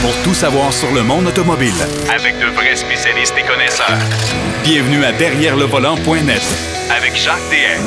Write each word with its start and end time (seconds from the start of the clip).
pour 0.00 0.14
tout 0.22 0.34
savoir 0.34 0.72
sur 0.72 0.92
le 0.92 1.02
monde 1.02 1.26
automobile. 1.26 1.72
Avec 2.14 2.38
de 2.38 2.46
vrais 2.54 2.76
spécialistes 2.76 3.34
et 3.38 3.46
connaisseurs. 3.46 3.98
Bienvenue 4.62 5.04
à 5.04 5.12
Derrière 5.12 5.56
le 5.56 5.64
volant.net 5.64 6.42
Avec 6.96 7.16
Jacques 7.16 7.36
DM. 7.50 7.82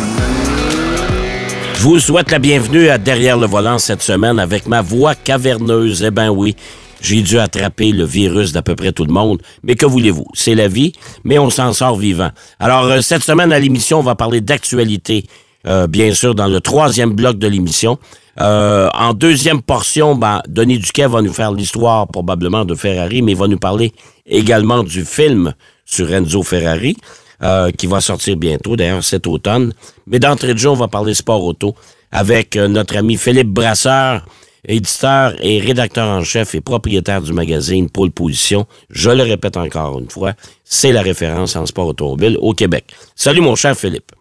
Je 1.76 1.82
vous 1.84 2.00
souhaite 2.00 2.32
la 2.32 2.40
bienvenue 2.40 2.90
à 2.90 2.98
Derrière 2.98 3.38
le 3.38 3.48
volant 3.48 3.78
cette 3.78 4.02
semaine 4.02 4.40
avec 4.40 4.68
ma 4.68 4.82
voix 4.82 5.16
caverneuse. 5.16 6.04
Eh 6.04 6.12
ben 6.12 6.30
oui, 6.30 6.56
j'ai 7.02 7.22
dû 7.22 7.40
attraper 7.40 7.92
le 7.92 8.06
virus 8.06 8.52
d'à 8.52 8.62
peu 8.62 8.76
près 8.76 8.92
tout 8.92 9.06
le 9.06 9.14
monde. 9.14 9.42
Mais 9.64 9.76
que 9.76 9.86
voulez-vous? 9.86 10.28
C'est 10.34 10.56
la 10.56 10.68
vie, 10.68 10.94
mais 11.24 11.40
on 11.40 11.50
s'en 11.50 11.74
sort 11.74 11.98
vivant. 11.98 12.30
Alors, 12.60 12.86
euh, 12.86 13.02
cette 13.02 13.24
semaine 13.24 13.52
à 13.52 13.60
l'émission, 13.60 14.00
on 14.00 14.04
va 14.04 14.16
parler 14.16 14.42
d'actualité, 14.42 15.26
euh, 15.68 15.88
bien 15.88 16.14
sûr, 16.14 16.36
dans 16.36 16.48
le 16.48 16.62
troisième 16.62 17.14
bloc 17.14 17.38
de 17.38 17.48
l'émission. 17.48 17.98
Euh, 18.40 18.90
en 18.94 19.14
deuxième 19.14 19.62
portion, 19.62 20.16
ben, 20.16 20.42
Denis 20.48 20.80
Duquet 20.80 21.08
va 21.08 21.22
nous 21.22 21.34
faire 21.34 21.52
l'histoire 21.52 22.08
probablement 22.08 22.66
de 22.66 22.76
Ferrari, 22.76 23.22
mais 23.22 23.34
il 23.34 23.38
va 23.38 23.48
nous 23.48 23.60
parler 23.60 23.94
également 24.26 24.84
du 24.84 25.04
film 25.04 25.54
sur 25.86 26.12
Enzo 26.14 26.42
Ferrari, 26.42 26.96
euh, 27.44 27.72
qui 27.72 27.88
va 27.88 28.02
sortir 28.02 28.38
bientôt, 28.38 28.76
d'ailleurs 28.76 29.04
cet 29.04 29.28
automne. 29.28 29.74
Mais 30.08 30.20
d'entrée 30.20 30.54
de 30.54 30.60
jeu, 30.60 30.70
on 30.70 30.76
va 30.76 30.88
parler 30.88 31.14
sport 31.14 31.44
auto 31.44 31.76
avec 32.12 32.56
notre 32.56 32.98
ami 32.98 33.18
Philippe 33.18 33.50
Brasseur, 33.50 34.26
éditeur 34.68 35.34
et 35.42 35.60
rédacteur 35.60 36.08
en 36.08 36.24
chef 36.24 36.56
et 36.56 36.62
propriétaire 36.62 37.22
du 37.22 37.34
magazine 37.34 37.90
Pôle 37.90 38.12
Position. 38.12 38.66
Je 38.90 39.10
le 39.10 39.24
répète 39.24 39.58
encore 39.58 40.00
une 40.00 40.10
fois, 40.10 40.34
c'est 40.64 40.92
la 40.92 41.02
référence 41.02 41.56
en 41.56 41.66
sport 41.66 41.88
automobile 41.88 42.38
au 42.40 42.54
Québec. 42.54 42.86
Salut 43.16 43.42
mon 43.42 43.56
cher 43.56 43.78
Philippe. 43.78 44.12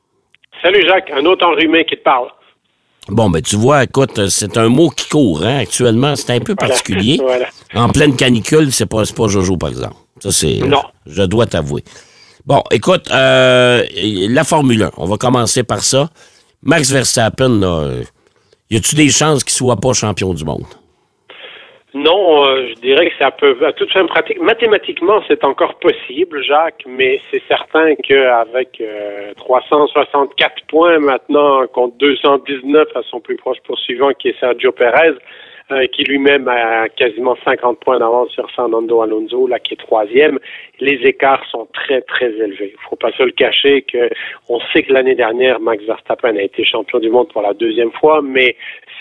Salut 0.62 0.84
Jacques, 0.86 1.10
un 1.10 1.24
autre 1.24 1.46
enrhumé 1.46 1.84
qui 1.84 1.96
te 1.96 2.02
parle. 2.02 2.28
Bon, 3.08 3.30
ben 3.30 3.40
tu 3.40 3.56
vois, 3.56 3.84
écoute, 3.84 4.28
c'est 4.28 4.56
un 4.58 4.68
mot 4.68 4.90
qui 4.90 5.08
court, 5.08 5.42
hein, 5.42 5.58
actuellement. 5.58 6.14
C'est 6.16 6.32
un 6.34 6.40
peu 6.40 6.54
particulier. 6.54 7.18
Voilà. 7.22 7.46
En 7.74 7.88
pleine 7.88 8.16
canicule, 8.16 8.72
c'est 8.72 8.86
pas, 8.86 9.02
pas 9.04 9.28
Jojo, 9.28 9.56
par 9.56 9.70
exemple. 9.70 9.94
Ça, 10.18 10.30
c'est. 10.30 10.58
Non. 10.58 10.82
Je 11.06 11.22
dois 11.22 11.46
t'avouer. 11.46 11.82
Bon, 12.44 12.62
écoute, 12.70 13.08
euh, 13.10 13.84
la 13.94 14.44
Formule 14.44 14.82
1, 14.82 14.90
on 14.96 15.06
va 15.06 15.16
commencer 15.16 15.62
par 15.62 15.82
ça. 15.82 16.10
Max 16.62 16.90
Verstappen, 16.90 17.60
là, 17.60 17.80
euh, 17.80 18.02
y 18.70 18.76
a-tu 18.76 18.94
des 18.94 19.08
chances 19.08 19.44
qu'il 19.44 19.52
soit 19.52 19.76
pas 19.76 19.92
champion 19.92 20.34
du 20.34 20.44
monde? 20.44 20.64
Non, 21.92 22.46
euh, 22.46 22.68
je 22.68 22.74
dirais 22.80 23.06
que 23.06 23.12
c'est 23.18 23.24
à 23.24 23.32
peu 23.32 23.56
à 23.66 23.72
toute 23.72 23.92
fin 23.92 24.06
pratique. 24.06 24.40
Mathématiquement, 24.40 25.22
c'est 25.26 25.42
encore 25.44 25.74
possible, 25.80 26.42
Jacques, 26.44 26.84
mais 26.86 27.20
c'est 27.30 27.42
certain 27.48 27.96
qu'avec 27.96 28.80
euh, 28.80 29.34
364 29.36 30.66
points 30.68 31.00
maintenant 31.00 31.66
contre 31.66 31.96
219 31.96 32.88
à 32.94 33.02
son 33.02 33.20
plus 33.20 33.36
proche 33.36 33.58
poursuivant 33.64 34.10
qui 34.12 34.28
est 34.28 34.38
Sergio 34.38 34.70
Perez, 34.70 35.14
euh, 35.72 35.86
qui 35.88 36.04
lui-même 36.04 36.46
a 36.46 36.88
quasiment 36.88 37.36
50 37.44 37.80
points 37.80 37.98
d'avance 37.98 38.30
sur 38.30 38.48
Fernando 38.52 39.02
Alonso, 39.02 39.48
là 39.48 39.58
qui 39.58 39.74
est 39.74 39.76
troisième. 39.76 40.38
Les 40.78 41.00
écarts 41.04 41.44
sont 41.50 41.66
très 41.72 42.02
très 42.02 42.30
élevés. 42.30 42.72
Il 42.72 42.88
faut 42.88 42.96
pas 42.96 43.10
se 43.12 43.22
le 43.24 43.32
cacher 43.32 43.82
que 43.82 44.10
on 44.48 44.60
sait 44.72 44.84
que 44.84 44.92
l'année 44.92 45.16
dernière 45.16 45.58
Max 45.58 45.82
Verstappen 45.84 46.36
a 46.36 46.42
été 46.42 46.64
champion 46.64 47.00
du 47.00 47.10
monde 47.10 47.28
pour 47.32 47.42
la 47.42 47.52
deuxième 47.52 47.90
fois, 47.92 48.20
mais 48.22 48.54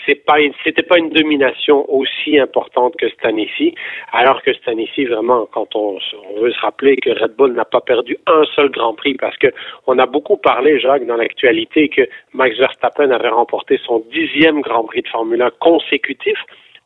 c'est 0.06 0.24
pas 0.24 0.36
c'était 0.64 0.82
pas 0.82 0.98
une 0.98 1.10
domination 1.10 1.84
aussi 1.92 2.38
importante 2.38 2.96
que 2.96 3.08
cette 3.08 3.24
année-ci. 3.24 3.74
Alors 4.12 4.42
que 4.42 4.52
cette 4.52 4.68
année-ci, 4.68 5.04
vraiment, 5.04 5.46
quand 5.52 5.74
on, 5.76 5.98
on 6.30 6.40
veut 6.40 6.52
se 6.52 6.60
rappeler 6.60 6.96
que 6.96 7.10
Red 7.10 7.36
Bull 7.36 7.52
n'a 7.52 7.64
pas 7.64 7.80
perdu 7.80 8.16
un 8.26 8.44
seul 8.54 8.70
Grand 8.70 8.94
Prix, 8.94 9.14
parce 9.14 9.36
que 9.36 9.48
on 9.86 9.98
a 9.98 10.06
beaucoup 10.06 10.36
parlé, 10.36 10.78
Jacques, 10.80 11.06
dans 11.06 11.16
l'actualité, 11.16 11.88
que 11.88 12.02
Max 12.32 12.56
Verstappen 12.58 13.10
avait 13.10 13.28
remporté 13.28 13.78
son 13.84 14.02
dixième 14.12 14.60
Grand 14.60 14.84
Prix 14.84 15.02
de 15.02 15.08
Formule 15.08 15.42
1 15.42 15.50
consécutif 15.60 16.38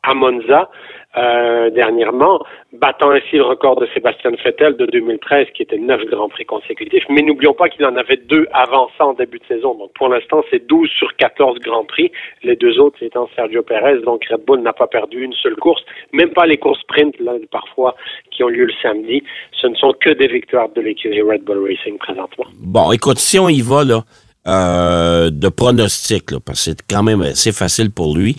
à 0.07 0.13
Monza 0.13 0.69
euh, 1.17 1.69
dernièrement, 1.69 2.41
battant 2.73 3.11
ainsi 3.11 3.37
le 3.37 3.43
record 3.43 3.79
de 3.79 3.87
Sébastien 3.93 4.31
Vettel 4.43 4.75
de 4.75 4.85
2013, 4.85 5.47
qui 5.55 5.63
était 5.63 5.77
neuf 5.77 6.03
Grands 6.05 6.27
Prix 6.27 6.45
consécutifs. 6.45 7.05
Mais 7.09 7.21
n'oublions 7.21 7.53
pas 7.53 7.69
qu'il 7.69 7.85
en 7.85 7.95
avait 7.95 8.17
deux 8.17 8.47
avant 8.51 8.89
ça 8.97 9.05
en 9.05 9.13
début 9.13 9.39
de 9.39 9.45
saison. 9.47 9.75
Donc 9.75 9.91
pour 9.93 10.09
l'instant, 10.09 10.43
c'est 10.51 10.67
12 10.67 10.89
sur 10.89 11.15
14 11.15 11.59
Grands 11.59 11.85
Prix. 11.85 12.11
Les 12.43 12.57
deux 12.57 12.77
autres 12.79 13.01
étant 13.01 13.29
Sergio 13.33 13.63
Perez. 13.63 14.01
Donc 14.01 14.25
Red 14.29 14.43
Bull 14.45 14.59
n'a 14.59 14.73
pas 14.73 14.87
perdu 14.87 15.23
une 15.23 15.33
seule 15.33 15.55
course, 15.55 15.81
même 16.11 16.31
pas 16.31 16.45
les 16.45 16.57
courses 16.57 16.81
sprint, 16.81 17.17
là, 17.19 17.33
parfois, 17.49 17.95
qui 18.31 18.43
ont 18.43 18.49
lieu 18.49 18.65
le 18.65 18.73
samedi. 18.81 19.23
Ce 19.53 19.67
ne 19.67 19.75
sont 19.75 19.93
que 19.93 20.09
des 20.09 20.27
victoires 20.27 20.67
de 20.69 20.81
l'écurie 20.81 21.21
Red 21.21 21.43
Bull 21.43 21.63
Racing 21.65 21.97
présentement. 21.97 22.45
Bon, 22.59 22.91
écoute, 22.91 23.19
si 23.19 23.39
on 23.39 23.47
y 23.47 23.61
va, 23.61 23.85
là, 23.85 24.03
euh, 24.47 25.29
de 25.31 25.47
pronostic, 25.47 26.31
là, 26.31 26.39
parce 26.45 26.65
que 26.65 26.71
c'est 26.71 26.81
quand 26.89 27.03
même 27.03 27.21
assez 27.21 27.53
facile 27.53 27.91
pour 27.91 28.17
lui. 28.17 28.35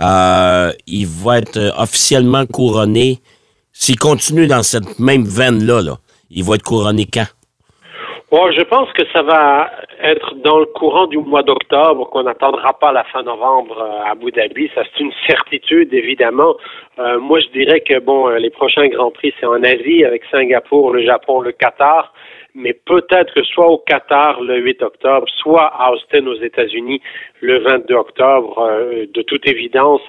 Euh, 0.00 0.70
il 0.86 1.06
va 1.06 1.38
être 1.38 1.56
euh, 1.56 1.70
officiellement 1.76 2.46
couronné. 2.46 3.18
S'il 3.72 3.98
continue 3.98 4.46
dans 4.46 4.62
cette 4.62 4.98
même 4.98 5.24
veine-là, 5.24 5.82
là, 5.82 5.96
il 6.30 6.44
va 6.44 6.54
être 6.54 6.62
couronné 6.62 7.06
quand? 7.12 7.26
Bon, 8.30 8.50
je 8.52 8.62
pense 8.62 8.92
que 8.92 9.02
ça 9.12 9.22
va 9.22 9.70
être 10.02 10.34
dans 10.44 10.58
le 10.58 10.66
courant 10.66 11.06
du 11.06 11.18
mois 11.18 11.42
d'octobre, 11.42 12.08
qu'on 12.10 12.24
n'attendra 12.24 12.78
pas 12.78 12.92
la 12.92 13.02
fin 13.04 13.22
novembre 13.22 13.80
euh, 13.80 14.04
à 14.04 14.10
Abu 14.12 14.30
Dhabi. 14.30 14.70
Ça, 14.74 14.82
c'est 14.84 15.02
une 15.02 15.12
certitude, 15.26 15.92
évidemment. 15.92 16.54
Moi, 17.20 17.38
je 17.38 17.46
dirais 17.56 17.80
que, 17.80 18.00
bon, 18.00 18.28
les 18.28 18.50
prochains 18.50 18.88
Grands 18.88 19.12
Prix, 19.12 19.32
c'est 19.38 19.46
en 19.46 19.62
Asie, 19.62 20.04
avec 20.04 20.22
Singapour, 20.32 20.92
le 20.92 21.04
Japon, 21.04 21.40
le 21.40 21.52
Qatar. 21.52 22.12
Mais 22.58 22.72
peut-être 22.72 23.32
que 23.34 23.42
soit 23.44 23.68
au 23.68 23.78
Qatar 23.78 24.40
le 24.42 24.58
8 24.58 24.82
octobre, 24.82 25.26
soit 25.36 25.66
à 25.66 25.92
Austin 25.92 26.26
aux 26.26 26.40
États-Unis 26.40 27.00
le 27.40 27.60
22 27.60 27.94
octobre, 27.94 28.58
euh, 28.58 29.06
de 29.14 29.22
toute 29.22 29.46
évidence, 29.46 30.00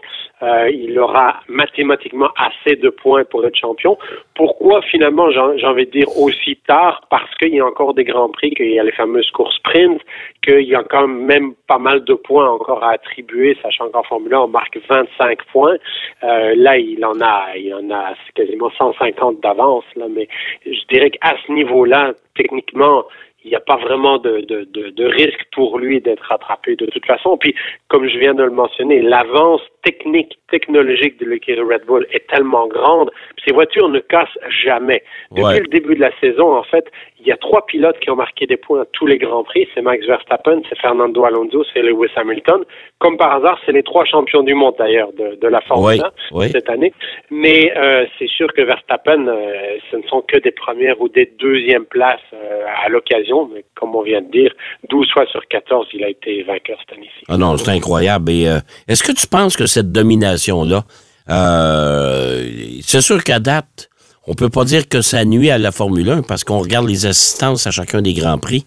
euh, 0.42 0.70
il 0.70 0.98
aura 1.00 1.42
mathématiquement 1.48 2.30
assez 2.38 2.76
de 2.76 2.90
points 2.90 3.24
pour 3.26 3.46
être 3.46 3.56
champion. 3.56 3.98
Pourquoi 4.36 4.82
finalement, 4.84 5.30
j'ai 5.32 5.66
envie 5.66 5.86
de 5.86 5.92
dire 5.92 6.18
aussi 6.18 6.58
tard? 6.68 7.02
Parce 7.10 7.34
qu'il 7.36 7.54
y 7.54 7.60
a 7.60 7.66
encore 7.66 7.94
des 7.94 8.06
grands 8.06 8.30
prix, 8.30 8.52
qu'il 8.52 8.72
y 8.72 8.80
a 8.80 8.84
les 8.84 8.92
fameuses 8.92 9.30
courses 9.32 9.56
sprint, 9.58 10.02
qu'il 10.42 10.62
y 10.62 10.76
a 10.76 10.84
quand 10.84 11.08
même 11.08 11.54
pas 11.68 11.78
mal 11.78 12.04
de 12.04 12.14
points 12.14 12.50
encore 12.50 12.84
à 12.84 12.92
attribuer, 12.92 13.58
sachant 13.62 13.90
qu'en 13.90 14.04
Formule 14.04 14.34
1 14.34 14.40
on 14.40 14.48
marque 14.48 14.78
25 14.90 15.40
points. 15.52 15.78
Euh, 16.24 16.54
là, 16.56 16.78
il 16.78 17.04
en 17.04 17.20
a, 17.22 17.56
il 17.58 17.74
en 17.74 17.90
a 17.92 18.14
quasiment 18.36 18.70
150 18.72 19.42
d'avance. 19.42 19.86
Là, 19.96 20.06
mais 20.10 20.28
je 20.66 20.80
dirais 20.90 21.10
qu'à 21.12 21.36
ce 21.46 21.52
niveau-là, 21.52 22.14
techniquement, 22.36 23.04
il 23.44 23.50
n'y 23.50 23.56
a 23.56 23.62
pas 23.62 23.78
vraiment 23.78 24.18
de, 24.18 24.42
de, 24.42 24.66
de, 24.66 24.90
de 24.90 25.06
risque 25.06 25.46
pour 25.54 25.80
lui 25.80 26.02
d'être 26.02 26.24
rattrapé 26.24 26.76
de 26.76 26.86
toute 26.86 27.06
façon. 27.06 27.38
Puis, 27.38 27.56
comme 27.90 28.08
je 28.08 28.18
viens 28.18 28.34
de 28.36 28.44
le 28.44 28.52
mentionner, 28.52 29.02
l'avance 29.02 29.62
technique, 29.84 30.38
technologique 30.52 31.20
de 31.20 31.26
l'équipe 31.26 31.58
Red 31.60 31.86
Bull 31.86 32.06
est 32.12 32.28
tellement 32.28 32.68
grande, 32.68 33.10
ces 33.46 33.54
voitures 33.54 33.90
ne 33.90 34.00
cassent 34.00 34.38
jamais. 34.64 35.04
Depuis 35.32 35.44
Ouais. 35.44 35.60
le 35.60 35.68
début 35.68 35.96
de 35.96 36.02
la 36.02 36.12
saison, 36.20 36.56
en 36.56 36.64
fait, 36.64 36.86
il 37.20 37.28
y 37.28 37.32
a 37.32 37.38
trois 37.38 37.66
pilotes 37.66 38.00
qui 38.00 38.10
ont 38.10 38.16
marqué 38.16 38.46
des 38.46 38.58
points 38.58 38.82
à 38.82 38.86
tous 38.94 39.06
les 39.06 39.18
grands 39.18 39.44
prix. 39.44 39.68
C'est 39.74 39.82
Max 39.82 40.06
Verstappen, 40.06 40.62
c'est 40.70 40.78
Fernando 40.80 41.24
Alonso, 41.26 41.64
c'est 41.74 41.82
Lewis 41.82 42.10
Hamilton. 42.16 42.64
Comme 43.00 43.18
par 43.18 43.34
hasard, 43.36 43.60
c'est 43.66 43.72
les 43.74 43.84
trois 43.84 44.06
champions 44.06 44.44
du 44.44 44.54
monde 44.54 44.76
d'ailleurs 44.78 45.12
de, 45.14 45.36
de 45.36 45.48
la 45.48 45.60
Formule 45.62 46.00
Oui, 46.00 46.02
1 46.02 46.12
oui. 46.40 46.50
cette 46.52 46.70
année. 46.70 46.94
Mais 47.32 47.72
euh, 47.76 48.06
c'est 48.18 48.30
sûr 48.30 48.48
que 48.54 48.62
Verstappen, 48.62 49.28
euh, 49.28 49.78
ce 49.92 49.98
ne 49.98 50.04
sont 50.04 50.22
que 50.22 50.38
des 50.40 50.52
premières 50.52 51.00
ou 51.02 51.10
des 51.10 51.26
deuxièmes 51.40 51.86
places 51.86 52.20
euh, 52.34 52.66
à 52.86 52.90
l'occasion. 52.90 53.50
Mais 53.54 53.64
comme 53.76 53.96
on 53.96 54.02
vient 54.02 54.22
de 54.22 54.32
dire, 54.32 54.54
12 54.90 55.12
fois 55.12 55.26
sur 55.28 55.46
14, 55.48 55.88
il 55.94 56.04
a 56.04 56.10
été 56.10 56.44
vainqueur 56.44 56.78
cette 56.80 56.98
année-ci. 56.98 57.24
Ah 57.28 57.38
non, 57.38 57.58
c'est 57.58 57.79
incroyable. 57.80 58.32
Et 58.32 58.48
euh, 58.48 58.60
est-ce 58.88 59.04
que 59.04 59.12
tu 59.12 59.28
penses 59.28 59.56
que 59.56 59.66
cette 59.66 59.92
domination-là, 59.92 60.86
euh, 61.30 62.80
c'est 62.86 63.02
sûr 63.02 63.24
qu'à 63.24 63.40
date, 63.40 63.90
on 64.28 64.36
peut 64.36 64.50
pas 64.50 64.66
dire 64.66 64.88
que 64.88 65.02
ça 65.02 65.26
nuit 65.26 65.50
à 65.50 65.58
la 65.58 65.72
Formule 65.72 66.10
1 66.10 66.22
parce 66.24 66.44
qu'on 66.44 66.60
regarde 66.60 66.88
les 66.88 67.06
assistances 67.06 67.66
à 67.66 67.72
chacun 67.72 68.02
des 68.02 68.14
grands 68.14 68.38
prix, 68.38 68.66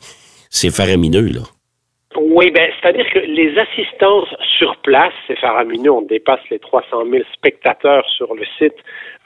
c'est 0.50 0.71
faramineux 0.71 1.28
là. 1.28 1.43
Oui, 2.17 2.50
ben, 2.50 2.71
c'est-à-dire 2.81 3.09
que 3.11 3.19
les 3.21 3.56
assistances 3.59 4.28
sur 4.59 4.77
place, 4.78 5.12
c'est 5.27 5.39
faramineux. 5.39 5.91
On 5.91 6.03
dépasse 6.03 6.41
les 6.50 6.59
300 6.59 7.05
000 7.11 7.25
spectateurs 7.33 8.09
sur 8.11 8.34
le 8.34 8.45
site 8.59 8.75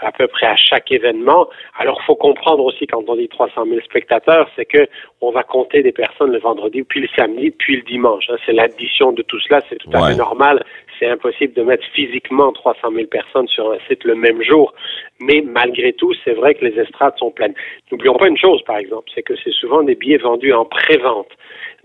à 0.00 0.12
peu 0.12 0.27
près 0.27 0.47
à 0.47 0.56
chaque 0.56 0.93
événement. 0.93 1.49
Alors, 1.79 2.00
faut 2.03 2.15
comprendre 2.17 2.65
aussi 2.65 2.87
quand 2.87 3.03
on 3.09 3.17
dit 3.17 3.29
300 3.29 3.65
000 3.67 3.81
spectateurs, 3.81 4.49
c'est 4.55 4.67
que 4.67 4.87
on 5.21 5.31
va 5.31 5.43
compter 5.43 5.83
des 5.83 5.93
personnes 5.93 6.33
le 6.33 6.38
vendredi, 6.38 6.83
puis 6.83 7.00
le 7.00 7.09
samedi, 7.17 7.50
puis 7.50 7.77
le 7.77 7.83
dimanche. 7.83 8.25
hein. 8.31 8.37
C'est 8.44 8.53
l'addition 8.53 9.12
de 9.12 9.23
tout 9.23 9.41
cela, 9.41 9.62
c'est 9.69 9.77
tout 9.77 9.91
à 9.94 10.00
Ouais. 10.03 10.11
fait 10.12 10.17
normal. 10.19 10.62
C'est 10.99 11.06
impossible 11.09 11.55
de 11.55 11.62
mettre 11.62 11.85
physiquement 11.93 12.53
300 12.53 12.91
000 12.93 13.06
personnes 13.06 13.49
sur 13.49 13.71
un 13.73 13.79
site 13.88 14.05
le 14.05 14.15
même 14.15 14.43
jour. 14.43 14.73
Mais 15.21 15.43
malgré 15.44 15.93
tout, 15.94 16.12
c'est 16.25 16.33
vrai 16.33 16.55
que 16.55 16.65
les 16.65 16.79
estrades 16.81 17.17
sont 17.19 17.31
pleines. 17.31 17.55
N'oublions 17.91 18.15
pas 18.15 18.29
une 18.29 18.38
chose, 18.38 18.62
par 18.62 18.77
exemple, 18.79 19.11
c'est 19.15 19.23
que 19.23 19.35
c'est 19.43 19.53
souvent 19.53 19.83
des 19.83 19.94
billets 19.94 20.19
vendus 20.19 20.53
en 20.53 20.65
pré-vente. 20.67 21.29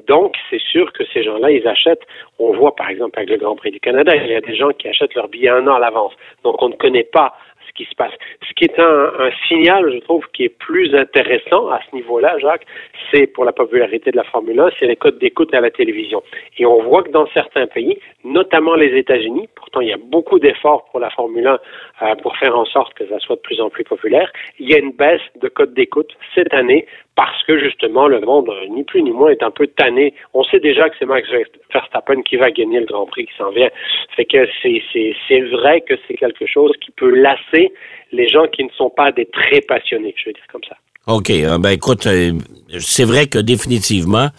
Donc, 0.07 0.35
c'est 0.49 0.61
sûr 0.61 0.91
que 0.93 1.03
ces 1.13 1.23
gens-là, 1.23 1.51
ils 1.51 1.67
achètent. 1.67 2.05
On 2.39 2.53
voit, 2.53 2.75
par 2.75 2.89
exemple, 2.89 3.17
avec 3.17 3.29
le 3.29 3.37
Grand 3.37 3.55
Prix 3.55 3.71
du 3.71 3.79
Canada, 3.79 4.15
il 4.15 4.27
y 4.27 4.35
a 4.35 4.41
des 4.41 4.55
gens 4.55 4.69
qui 4.71 4.87
achètent 4.87 5.15
leurs 5.15 5.27
billets 5.27 5.49
un 5.49 5.67
an 5.67 5.75
à 5.75 5.79
l'avance. 5.79 6.13
Donc, 6.43 6.61
on 6.61 6.69
ne 6.69 6.75
connaît 6.75 7.03
pas 7.11 7.33
ce 7.67 7.73
qui 7.73 7.89
se 7.89 7.95
passe. 7.95 8.13
Ce 8.47 8.53
qui 8.53 8.65
est 8.65 8.79
un, 8.79 9.11
un 9.19 9.31
signal, 9.47 9.91
je 9.93 9.99
trouve, 9.99 10.25
qui 10.33 10.43
est 10.43 10.49
plus 10.49 10.93
intéressant 10.95 11.69
à 11.69 11.79
ce 11.89 11.95
niveau-là, 11.95 12.37
Jacques, 12.39 12.65
c'est 13.11 13.27
pour 13.27 13.45
la 13.45 13.53
popularité 13.53 14.11
de 14.11 14.17
la 14.17 14.23
Formule 14.23 14.59
1, 14.59 14.69
c'est 14.79 14.87
les 14.87 14.95
codes 14.95 15.19
d'écoute 15.19 15.53
à 15.53 15.61
la 15.61 15.71
télévision. 15.71 16.21
Et 16.57 16.65
on 16.65 16.81
voit 16.83 17.03
que 17.03 17.11
dans 17.11 17.27
certains 17.33 17.67
pays, 17.67 17.97
notamment 18.23 18.75
les 18.75 18.97
États-Unis, 18.97 19.47
pourtant 19.55 19.81
il 19.81 19.89
y 19.89 19.93
a 19.93 19.97
beaucoup 19.97 20.39
d'efforts 20.39 20.85
pour 20.91 20.99
la 20.99 21.09
Formule 21.11 21.47
1 21.47 21.59
euh, 22.01 22.15
pour 22.15 22.35
faire 22.37 22.57
en 22.57 22.65
sorte 22.65 22.93
que 22.93 23.07
ça 23.07 23.19
soit 23.19 23.37
de 23.37 23.41
plus 23.41 23.61
en 23.61 23.69
plus 23.69 23.83
populaire, 23.83 24.31
il 24.59 24.69
y 24.69 24.75
a 24.75 24.79
une 24.79 24.91
baisse 24.91 25.21
de 25.41 25.47
codes 25.47 25.73
d'écoute 25.73 26.11
cette 26.35 26.53
année 26.53 26.85
parce 27.21 27.43
que 27.43 27.59
justement 27.59 28.07
le 28.07 28.19
monde, 28.21 28.49
euh, 28.49 28.67
ni 28.75 28.83
plus 28.83 29.03
ni 29.03 29.11
moins, 29.11 29.29
est 29.29 29.43
un 29.43 29.51
peu 29.51 29.67
tanné. 29.67 30.11
On 30.33 30.43
sait 30.43 30.59
déjà 30.59 30.89
que 30.89 30.95
c'est 30.97 31.05
Max 31.05 31.27
Verstappen 31.71 32.23
qui 32.23 32.35
va 32.35 32.49
gagner 32.49 32.79
le 32.79 32.87
Grand 32.87 33.05
Prix 33.05 33.27
qui 33.27 33.33
s'en 33.37 33.51
vient. 33.51 33.69
Fait 34.15 34.25
que 34.25 34.39
c'est, 34.63 35.41
vrai 35.51 35.81
que 35.81 35.93
c'est 36.07 36.15
quelque 36.15 36.47
chose 36.47 36.71
qui 36.83 36.89
peut 36.89 37.13
lasser 37.13 37.71
les 38.11 38.27
gens 38.27 38.47
qui 38.47 38.63
ne 38.63 38.71
sont 38.71 38.89
pas 38.89 39.11
des 39.11 39.27
très 39.27 39.61
passionnés, 39.61 40.15
je 40.17 40.29
veux 40.29 40.33
dire 40.33 40.47
comme 40.51 40.63
ça. 40.67 40.75
OK. 41.05 41.29
Euh, 41.29 41.59
ben 41.59 41.69
écoute, 41.69 42.07
euh, 42.07 42.31
c'est 42.79 43.05
vrai 43.05 43.27
que 43.27 43.37
définitivement, 43.37 44.29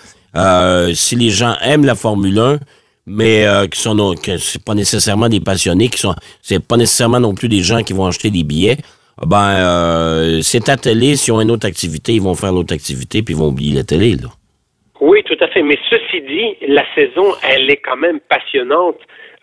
si 0.93 1.15
les 1.15 1.31
gens 1.31 1.55
aiment 1.65 1.87
la 1.87 1.95
Formule 1.95 2.37
1, 2.37 2.59
mais 3.07 3.47
qui 3.71 3.81
sont 3.81 4.15
pas 4.67 4.75
nécessairement 4.75 5.29
des 5.29 5.41
passionnés, 5.41 5.89
qui 5.89 5.99
sont 5.99 6.17
pas 6.69 6.77
nécessairement 6.77 7.21
non 7.21 7.35
plus 7.35 7.49
des 7.49 7.61
gens 7.61 7.85
qui 7.85 7.93
vont 7.93 8.07
acheter 8.07 8.31
des 8.31 8.43
billets. 8.43 8.79
Ben 9.27 9.57
euh, 9.59 10.41
c'est 10.43 10.69
à 10.69 10.77
télé, 10.77 11.17
s'ils 11.17 11.33
ont 11.33 11.41
une 11.41 11.51
autre 11.51 11.67
activité, 11.67 12.13
ils 12.13 12.23
vont 12.23 12.35
faire 12.35 12.53
l'autre 12.53 12.75
activité 12.75 13.23
puis 13.23 13.35
ils 13.35 13.39
vont 13.39 13.49
oublier 13.49 13.77
la 13.77 13.85
télé 13.85 14.17
là. 14.17 14.29
Oui, 15.01 15.23
tout 15.25 15.37
à 15.41 15.49
fait. 15.49 15.63
Mais 15.63 15.77
ceci 15.91 16.21
dit, 16.23 16.57
la 16.69 16.85
saison, 16.95 17.35
elle 17.43 17.69
est 17.69 17.79
quand 17.79 17.97
même 17.97 18.21
passionnante 18.21 18.99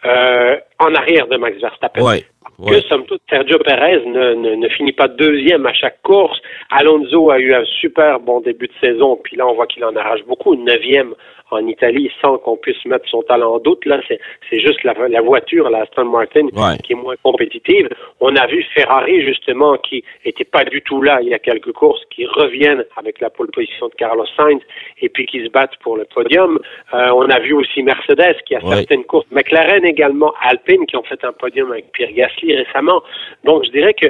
euh, 0.06 0.56
en 0.80 0.96
arrière 0.96 1.28
de 1.28 1.36
Max 1.36 1.60
Verstappen. 1.60 2.02
Ouais. 2.02 2.24
Que, 2.66 2.72
ouais. 2.74 2.82
somme 2.90 3.06
toute, 3.06 3.22
Sergio 3.30 3.58
Perez 3.60 4.06
ne, 4.06 4.34
ne, 4.36 4.56
ne 4.56 4.70
finit 4.70 4.92
pas 4.92 5.08
deuxième 5.08 5.66
à 5.66 5.74
chaque 5.74 6.02
course. 6.02 6.40
Alonso 6.72 7.30
a 7.32 7.40
eu 7.40 7.54
un 7.54 7.64
super 7.82 8.20
bon 8.20 8.42
début 8.42 8.68
de 8.68 8.74
saison, 8.82 9.18
puis 9.24 9.36
là, 9.38 9.48
on 9.48 9.54
voit 9.54 9.68
qu'il 9.68 9.84
en 9.86 9.96
arrache 9.96 10.24
beaucoup. 10.26 10.56
Neuvième 10.56 11.14
en 11.52 11.66
Italie, 11.66 12.12
sans 12.22 12.38
qu'on 12.38 12.58
puisse 12.58 12.84
mettre 12.86 13.10
son 13.10 13.24
talent 13.24 13.54
en 13.56 13.60
doute. 13.60 13.84
Là, 13.86 14.00
c'est 14.08 14.20
c'est 14.52 14.60
juste 14.60 14.84
la, 14.84 14.94
la 15.08 15.20
voiture, 15.22 15.68
la 15.72 15.80
Aston 15.82 16.06
Martin, 16.06 16.46
Ouais. 16.54 16.78
qui 16.84 16.94
est 16.94 16.96
moins 16.96 17.16
compétitive. 17.24 17.90
On 18.20 18.36
a 18.36 18.46
vu 18.46 18.64
Ferrari, 18.76 19.24
justement, 19.26 19.76
qui 19.78 20.04
était 20.26 20.44
pas 20.44 20.64
du 20.64 20.84
tout 20.84 21.02
là 21.02 21.18
il 21.24 21.30
y 21.30 21.34
a 21.34 21.40
quelques 21.40 21.72
courses, 21.72 22.04
qui 22.12 22.28
reviennent 22.28 22.86
avec 22.98 23.20
la 23.20 23.32
pole 23.32 23.50
position 23.50 23.88
de 23.88 23.96
Carlos 23.96 24.28
Sainz 24.38 24.62
et 25.02 25.10
puis 25.10 25.26
qui 25.26 25.44
se 25.44 25.50
battent 25.50 25.76
pour 25.82 25.98
le 25.98 26.06
podium. 26.06 26.60
Euh, 26.94 27.10
on 27.16 27.28
a 27.32 27.40
vu 27.40 27.54
aussi 27.54 27.82
Mercedes 27.82 28.36
qui 28.46 28.56
a 28.56 28.64
Ouais. 28.64 28.76
certaines 28.76 29.06
courses. 29.06 29.26
McLaren 29.32 29.84
également, 29.86 30.32
Alpine 30.44 30.86
qui 30.86 30.98
ont 30.98 31.04
fait 31.04 31.24
un 31.26 31.32
podium 31.34 31.72
avec 31.72 31.92
Pierre 31.94 32.12
Gasly 32.12 32.49
récemment. 32.56 33.02
Donc, 33.46 33.64
je 33.66 33.72
dirais 33.72 33.94
que 33.94 34.08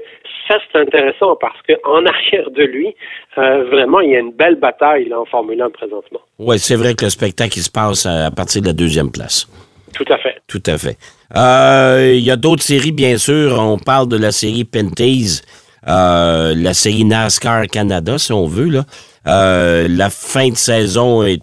ça, 0.48 0.58
c'est 0.72 0.80
intéressant 0.80 1.36
parce 1.40 1.62
que 1.68 1.74
en 1.86 2.06
arrière 2.06 2.50
de 2.52 2.64
lui, 2.64 2.96
euh, 3.38 3.64
vraiment, 3.66 4.00
il 4.00 4.12
y 4.12 4.16
a 4.16 4.20
une 4.20 4.34
belle 4.34 4.56
bataille 4.56 5.08
là, 5.10 5.20
en 5.20 5.26
Formule 5.26 5.62
1 5.62 5.70
présentement. 5.70 6.20
Ouais, 6.40 6.58
c'est 6.58 6.76
vrai 6.76 6.96
que 6.96 7.06
le 7.06 7.12
spectacle 7.12 7.58
il 7.58 7.64
se 7.64 7.72
passe 7.72 8.06
à, 8.06 8.32
partir 8.32 8.62
de 8.62 8.68
la 8.68 8.74
deuxième 8.74 9.12
place. 9.12 9.48
Tout 9.94 10.06
à 10.10 10.18
fait. 10.18 10.36
Tout 10.48 10.64
à 10.66 10.78
fait. 10.78 10.98
Euh, 11.36 12.14
Il 12.16 12.24
y 12.24 12.32
a 12.32 12.36
d'autres 12.36 12.64
séries, 12.64 12.92
bien 12.92 13.18
sûr. 13.18 13.58
On 13.60 13.78
parle 13.78 14.08
de 14.08 14.18
la 14.18 14.32
série 14.32 14.64
Penties, 14.64 15.42
euh, 15.88 16.54
la 16.56 16.74
série 16.74 17.06
NASCAR 17.06 17.68
Canada, 17.68 18.18
si 18.18 18.32
on 18.34 18.48
veut. 18.48 18.70
Là. 18.70 18.86
Euh, 19.28 19.88
la 19.90 20.10
fin 20.10 20.50
de 20.50 20.56
saison 20.56 21.24
est 21.24 21.42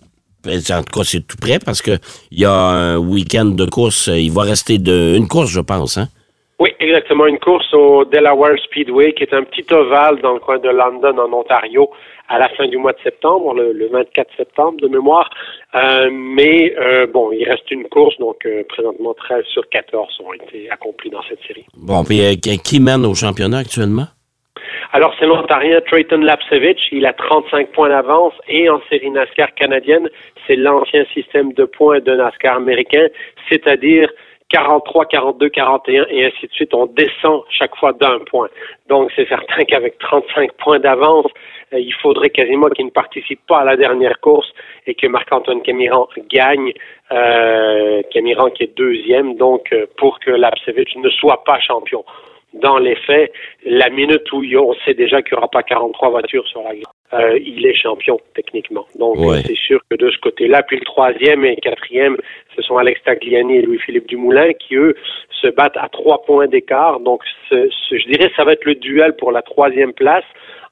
en 0.70 0.82
tout 0.82 1.00
cas, 1.00 1.04
c'est 1.04 1.26
tout 1.26 1.36
près 1.36 1.58
parce 1.58 1.82
que 1.82 1.98
il 2.30 2.40
y 2.40 2.44
a 2.44 2.52
un 2.52 2.96
week-end 2.98 3.46
de 3.46 3.64
course. 3.66 4.08
Il 4.12 4.30
va 4.30 4.42
rester 4.42 4.78
de, 4.78 5.14
une 5.16 5.28
course, 5.28 5.50
je 5.50 5.60
pense. 5.60 5.98
Hein? 5.98 6.08
Oui, 6.58 6.70
exactement. 6.80 7.26
Une 7.26 7.38
course 7.38 7.72
au 7.74 8.04
Delaware 8.06 8.58
Speedway, 8.64 9.12
qui 9.12 9.24
est 9.24 9.34
un 9.34 9.44
petit 9.44 9.66
ovale 9.72 10.20
dans 10.22 10.32
le 10.32 10.40
coin 10.40 10.58
de 10.58 10.70
London, 10.70 11.18
en 11.18 11.32
Ontario, 11.32 11.90
à 12.28 12.38
la 12.38 12.48
fin 12.50 12.66
du 12.66 12.78
mois 12.78 12.92
de 12.92 12.98
septembre, 13.02 13.54
le, 13.54 13.72
le 13.72 13.88
24 13.88 14.28
septembre 14.36 14.80
de 14.80 14.88
mémoire. 14.88 15.28
Euh, 15.74 16.08
mais 16.10 16.74
euh, 16.78 17.06
bon, 17.06 17.30
il 17.32 17.44
reste 17.44 17.70
une 17.70 17.84
course, 17.88 18.16
donc 18.18 18.46
euh, 18.46 18.62
présentement 18.68 19.12
13 19.14 19.44
sur 19.52 19.68
14 19.68 20.20
ont 20.24 20.32
été 20.32 20.70
accomplis 20.70 21.10
dans 21.10 21.22
cette 21.28 21.42
série. 21.46 21.66
Bon, 21.76 22.02
puis 22.04 22.24
euh, 22.24 22.34
qui 22.42 22.58
qui 22.58 22.80
mène 22.80 23.04
au 23.04 23.14
championnat 23.14 23.58
actuellement? 23.58 24.06
Alors, 24.92 25.14
c'est 25.18 25.26
l'Ontarien 25.26 25.80
Trayton 25.82 26.18
Lapsevich. 26.18 26.80
Il 26.92 27.04
a 27.04 27.12
35 27.12 27.68
points 27.72 27.90
d'avance 27.90 28.32
et 28.48 28.70
en 28.70 28.80
série 28.88 29.10
NASCAR 29.10 29.54
canadienne, 29.54 30.08
c'est 30.46 30.56
l'ancien 30.56 31.04
système 31.12 31.52
de 31.52 31.64
points 31.64 32.00
de 32.00 32.12
NASCAR 32.14 32.56
américain, 32.56 33.08
c'est-à-dire 33.50 34.10
43, 34.50 35.06
42, 35.06 35.48
41 35.48 36.06
et 36.08 36.26
ainsi 36.26 36.46
de 36.46 36.52
suite. 36.52 36.72
On 36.74 36.86
descend 36.86 37.42
chaque 37.50 37.74
fois 37.76 37.92
d'un 37.92 38.20
point. 38.30 38.48
Donc, 38.88 39.10
c'est 39.16 39.28
certain 39.28 39.64
qu'avec 39.64 39.98
35 39.98 40.52
points 40.52 40.78
d'avance, 40.78 41.26
euh, 41.72 41.80
il 41.80 41.92
faudrait 41.94 42.30
quasiment 42.30 42.68
qu'il 42.68 42.86
ne 42.86 42.90
participe 42.90 43.40
pas 43.46 43.58
à 43.60 43.64
la 43.64 43.76
dernière 43.76 44.20
course 44.20 44.48
et 44.86 44.94
que 44.94 45.06
Marc-Antoine 45.06 45.62
Camiran 45.62 46.08
gagne. 46.30 46.72
Euh, 47.12 48.02
Camiran 48.12 48.50
qui 48.50 48.64
est 48.64 48.76
deuxième, 48.76 49.36
donc 49.36 49.72
euh, 49.72 49.86
pour 49.96 50.20
que 50.20 50.30
Lapsevich 50.30 50.96
ne 50.96 51.08
soit 51.10 51.42
pas 51.44 51.58
champion 51.60 52.04
dans 52.62 52.78
les 52.78 52.96
faits, 52.96 53.32
la 53.64 53.88
minute 53.90 54.30
où 54.32 54.42
on 54.58 54.74
sait 54.84 54.94
déjà 54.94 55.22
qu'il 55.22 55.34
n'y 55.34 55.38
aura 55.38 55.48
pas 55.48 55.62
43 55.62 56.10
voitures 56.10 56.46
sur 56.48 56.62
la 56.62 56.70
grille, 56.70 56.82
euh, 57.12 57.38
il 57.44 57.66
est 57.66 57.74
champion 57.74 58.18
techniquement. 58.34 58.86
Donc 58.98 59.16
Ouais. 59.18 59.42
c'est 59.46 59.56
sûr 59.56 59.80
que 59.90 59.96
de 59.96 60.10
ce 60.10 60.18
côté-là, 60.18 60.62
puis 60.62 60.76
le 60.78 60.84
troisième 60.84 61.44
et 61.44 61.50
le 61.56 61.60
quatrième, 61.60 62.16
ce 62.56 62.62
sont 62.62 62.76
Alex 62.76 63.02
Tagliani 63.04 63.58
et 63.58 63.62
Louis-Philippe 63.62 64.08
Dumoulin 64.08 64.52
qui, 64.54 64.76
eux, 64.76 64.94
se 65.40 65.48
battent 65.48 65.76
à 65.76 65.88
trois 65.88 66.22
points 66.24 66.46
d'écart. 66.48 67.00
Donc 67.00 67.22
ce- 67.48 67.68
ce- 67.88 67.96
je 67.98 68.06
dirais 68.08 68.28
que 68.30 68.34
ça 68.36 68.44
va 68.44 68.52
être 68.52 68.64
le 68.64 68.74
duel 68.74 69.14
pour 69.16 69.32
la 69.32 69.42
troisième 69.42 69.92
place 69.92 70.24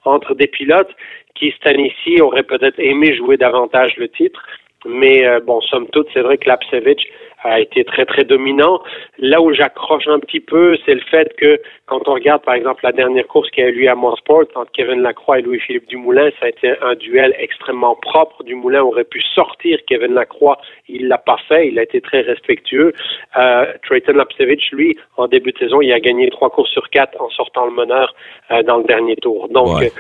entre 0.05 0.35
des 0.35 0.47
pilotes 0.49 0.91
qui, 1.35 1.53
cette 1.53 1.67
année-ci, 1.75 2.21
auraient 2.21 2.43
peut-être 2.45 2.79
aimé 2.79 3.15
jouer 3.15 3.37
davantage 3.37 3.97
le 3.97 4.09
titre. 4.09 4.41
Mais 4.87 5.27
euh, 5.27 5.41
bon, 5.41 5.61
somme 5.63 5.89
toute, 5.89 6.09
c'est 6.13 6.21
vrai 6.21 6.37
que 6.39 6.47
Lapsevich 6.49 7.07
a 7.45 7.61
été 7.61 7.85
très 7.85 8.05
très 8.07 8.25
dominant. 8.25 8.81
Là 9.19 9.41
où 9.41 9.53
j'accroche 9.53 10.09
un 10.09 10.19
petit 10.19 10.41
peu, 10.41 10.77
c'est 10.85 10.95
le 10.95 11.01
fait 11.11 11.35
que 11.37 11.61
quand 11.87 12.09
on 12.09 12.15
regarde 12.15 12.43
par 12.43 12.55
exemple 12.55 12.81
la 12.83 12.93
dernière 12.93 13.27
course 13.27 13.51
qui 13.51 13.61
a 13.63 13.69
eu 13.69 13.73
lieu 13.73 13.89
à 13.89 13.95
Montsport 13.95 14.45
entre 14.55 14.73
Kevin 14.73 15.03
Lacroix 15.03 15.39
et 15.39 15.43
Louis-Philippe 15.43 15.89
Dumoulin, 15.89 16.31
ça 16.41 16.47
a 16.47 16.49
été 16.49 16.75
un 16.83 16.95
duel 16.95 17.35
extrêmement 17.39 17.95
propre. 17.97 18.43
Dumoulin 18.45 18.83
aurait 18.83 19.05
pu 19.05 19.21
sortir 19.21 19.79
Kevin 19.87 20.15
Lacroix, 20.15 20.59
il 20.89 21.09
l'a 21.09 21.19
pas 21.19 21.39
fait, 21.49 21.69
il 21.69 21.79
a 21.79 21.83
été 21.83 22.01
très 22.01 22.23
respectueux. 22.23 22.93
Euh, 23.37 23.67
Trayton 23.87 24.15
Lapsevich, 24.15 24.71
lui, 24.73 24.97
en 25.17 25.29
début 25.29 25.53
de 25.53 25.59
saison, 25.59 25.81
il 25.83 25.93
a 25.93 26.01
gagné 26.01 26.31
trois 26.31 26.51
courses 26.51 26.71
sur 26.71 26.89
quatre 26.91 27.21
en 27.21 27.29
sortant 27.31 27.67
le 27.67 27.73
meneur 27.73 28.15
euh, 28.51 28.63
dans 28.63 28.79
le 28.79 28.85
dernier 28.85 29.17
tour. 29.17 29.49
Donc, 29.49 29.79
Ouais. 29.79 29.87
euh, 29.87 29.91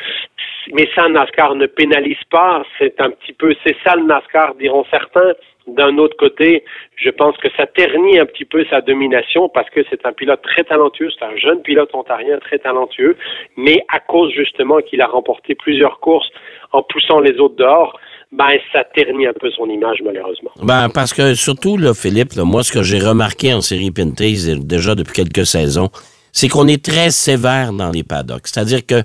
mais 0.73 0.89
ça, 0.95 1.09
NASCAR 1.09 1.55
ne 1.57 1.67
pénalise 1.67 2.23
pas. 2.31 2.65
C'est 2.79 2.99
un 3.01 3.11
petit 3.11 3.35
peu, 3.35 3.55
c'est 3.65 3.77
ça 3.85 3.97
le 3.97 4.05
NASCAR, 4.05 4.55
diront 4.55 4.85
certains. 4.91 5.35
D'un 5.67 5.97
autre 5.97 6.17
côté, 6.19 6.63
je 6.97 7.09
pense 7.09 7.37
que 7.39 7.49
ça 7.57 7.67
ternit 7.67 8.19
un 8.19 8.27
petit 8.27 8.45
peu 8.45 8.67
sa 8.69 8.83
domination 8.83 9.49
parce 9.49 9.69
que 9.71 9.81
c'est 9.89 10.05
un 10.05 10.13
pilote 10.13 10.43
très 10.43 10.65
talentueux, 10.65 11.09
c'est 11.19 11.25
un 11.25 11.37
jeune 11.37 11.63
pilote 11.63 11.89
ontarien 11.95 12.39
très 12.39 12.59
talentueux, 12.59 13.17
mais 13.57 13.83
à 13.89 13.99
cause 13.99 14.31
justement 14.33 14.81
qu'il 14.83 15.01
a 15.01 15.07
remporté 15.07 15.55
plusieurs 15.55 16.01
courses 16.01 16.29
en 16.73 16.83
poussant 16.83 17.21
les 17.21 17.39
autres 17.39 17.57
dehors, 17.57 17.99
ben 18.31 18.59
ça 18.73 18.85
ternit 18.85 19.27
un 19.27 19.33
peu 19.33 19.51
son 19.53 19.67
image 19.71 20.03
malheureusement. 20.05 20.51
Ben, 20.63 20.89
parce 20.93 21.15
que 21.15 21.35
surtout, 21.35 21.79
là, 21.79 21.95
Philippe, 21.95 22.33
là, 22.35 22.45
moi, 22.45 22.63
ce 22.63 22.73
que 22.73 22.83
j'ai 22.83 22.99
remarqué 22.99 23.55
en 23.55 23.61
série 23.61 23.91
Pinties 23.91 24.51
euh, 24.51 24.57
déjà 24.59 24.95
depuis 24.95 25.15
quelques 25.15 25.47
saisons, 25.47 25.89
c'est 26.33 26.49
qu'on 26.49 26.67
est 26.67 26.85
très 26.85 27.11
sévère 27.11 27.73
dans 27.73 27.91
les 27.91 28.03
paddocks. 28.03 28.49
C'est-à-dire 28.49 28.85
que 28.85 28.97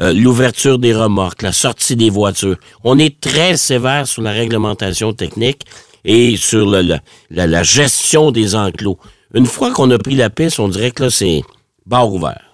euh, 0.00 0.14
l'ouverture 0.14 0.78
des 0.78 0.94
remorques, 0.94 1.42
la 1.42 1.52
sortie 1.52 1.96
des 1.96 2.08
voitures, 2.08 2.56
on 2.82 2.98
est 2.98 3.20
très 3.20 3.56
sévère 3.56 4.06
sur 4.06 4.22
la 4.22 4.32
réglementation 4.32 5.12
technique 5.12 5.64
et 6.04 6.36
sur 6.36 6.66
la, 6.66 7.00
la 7.30 7.62
gestion 7.62 8.30
des 8.30 8.54
enclos. 8.54 8.98
Une 9.34 9.46
fois 9.46 9.72
qu'on 9.72 9.90
a 9.90 9.98
pris 9.98 10.14
la 10.14 10.30
piste, 10.30 10.58
on 10.58 10.68
dirait 10.68 10.90
que 10.90 11.04
là, 11.04 11.10
c'est 11.10 11.42
barre 11.86 12.12
ouvert. 12.12 12.48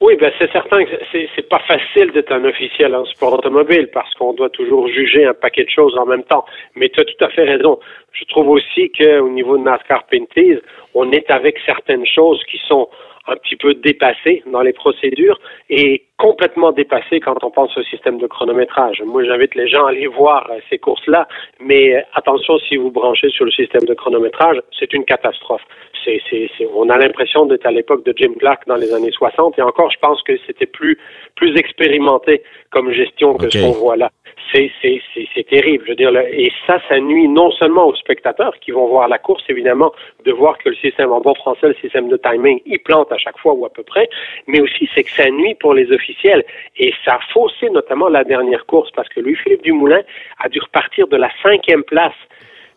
Oui, 0.00 0.16
ben 0.16 0.32
c'est 0.38 0.50
certain 0.50 0.82
que 0.82 0.90
c'est 1.12 1.28
c'est 1.36 1.46
pas 1.46 1.60
facile 1.68 2.10
d'être 2.12 2.32
un 2.32 2.42
officiel 2.46 2.94
en 2.94 3.04
sport 3.04 3.34
automobile 3.34 3.90
parce 3.92 4.12
qu'on 4.14 4.32
doit 4.32 4.48
toujours 4.48 4.88
juger 4.88 5.26
un 5.26 5.34
paquet 5.34 5.64
de 5.64 5.68
choses 5.68 5.94
en 5.98 6.06
même 6.06 6.22
temps. 6.22 6.46
Mais 6.74 6.88
tu 6.88 7.00
as 7.00 7.04
tout 7.04 7.22
à 7.22 7.28
fait 7.28 7.44
raison. 7.44 7.78
Je 8.12 8.24
trouve 8.24 8.48
aussi 8.48 8.90
qu'au 8.92 9.28
niveau 9.28 9.58
de 9.58 9.62
NASCAR 9.62 10.04
Pinties, 10.10 10.58
on 10.94 11.12
est 11.12 11.30
avec 11.30 11.58
certaines 11.66 12.06
choses 12.06 12.42
qui 12.50 12.58
sont 12.66 12.88
un 13.26 13.36
petit 13.36 13.56
peu 13.56 13.74
dépassées 13.74 14.42
dans 14.46 14.62
les 14.62 14.72
procédures 14.72 15.38
et 15.68 16.04
complètement 16.16 16.72
dépassées 16.72 17.20
quand 17.20 17.42
on 17.42 17.50
pense 17.50 17.76
au 17.76 17.82
système 17.82 18.18
de 18.18 18.26
chronométrage. 18.26 19.02
Moi, 19.06 19.24
j'invite 19.24 19.54
les 19.54 19.68
gens 19.68 19.86
à 19.86 19.90
aller 19.90 20.06
voir 20.06 20.50
euh, 20.50 20.58
ces 20.68 20.78
courses-là, 20.78 21.28
mais 21.60 21.96
euh, 21.96 22.00
attention, 22.14 22.58
si 22.68 22.76
vous 22.76 22.90
branchez 22.90 23.30
sur 23.30 23.44
le 23.44 23.50
système 23.52 23.84
de 23.84 23.94
chronométrage, 23.94 24.60
c'est 24.78 24.92
une 24.92 25.04
catastrophe. 25.04 25.62
C'est, 26.04 26.20
c'est, 26.28 26.50
c'est, 26.56 26.68
on 26.74 26.88
a 26.88 26.98
l'impression 26.98 27.46
d'être 27.46 27.66
à 27.66 27.70
l'époque 27.70 28.04
de 28.04 28.12
Jim 28.16 28.32
Clark 28.38 28.66
dans 28.66 28.76
les 28.76 28.92
années 28.92 29.10
60 29.10 29.58
et 29.58 29.62
encore, 29.62 29.90
je 29.90 29.98
pense 29.98 30.22
que 30.22 30.32
c'était 30.46 30.66
plus 30.66 30.98
plus 31.36 31.56
expérimenté 31.56 32.42
comme 32.70 32.92
gestion 32.92 33.34
que 33.34 33.48
ce 33.48 33.58
qu'on 33.58 33.72
voit 33.72 33.96
là. 33.96 34.10
C'est, 34.52 34.70
c'est, 34.82 35.00
c'est, 35.14 35.28
c'est 35.34 35.46
terrible. 35.46 35.84
Je 35.86 35.90
veux 35.90 35.96
dire, 35.96 36.10
et 36.16 36.52
ça, 36.66 36.80
ça 36.88 36.98
nuit 36.98 37.28
non 37.28 37.50
seulement 37.52 37.86
aux 37.86 37.94
spectateurs 37.94 38.58
qui 38.60 38.72
vont 38.72 38.86
voir 38.86 39.08
la 39.08 39.18
course, 39.18 39.44
évidemment, 39.48 39.92
de 40.24 40.32
voir 40.32 40.58
que 40.58 40.70
le 40.70 40.74
système, 40.76 41.12
en 41.12 41.20
bon 41.20 41.34
français, 41.34 41.68
le 41.68 41.74
système 41.74 42.08
de 42.08 42.16
timing, 42.16 42.60
il 42.66 42.80
plante 42.80 43.12
à 43.12 43.18
chaque 43.18 43.38
fois 43.38 43.54
ou 43.54 43.64
à 43.64 43.70
peu 43.70 43.82
près, 43.82 44.08
mais 44.46 44.60
aussi 44.60 44.88
c'est 44.94 45.04
que 45.04 45.10
ça 45.10 45.30
nuit 45.30 45.54
pour 45.54 45.74
les 45.74 45.90
officiels. 45.92 46.44
Et 46.76 46.92
ça 47.04 47.14
a 47.14 47.20
faussé 47.32 47.70
notamment 47.70 48.08
la 48.08 48.24
dernière 48.24 48.66
course 48.66 48.90
parce 48.90 49.08
que 49.08 49.20
Louis-Philippe 49.20 49.62
Dumoulin 49.62 50.02
a 50.38 50.48
dû 50.48 50.60
repartir 50.60 51.06
de 51.08 51.16
la 51.16 51.30
cinquième 51.42 51.84
place. 51.84 52.14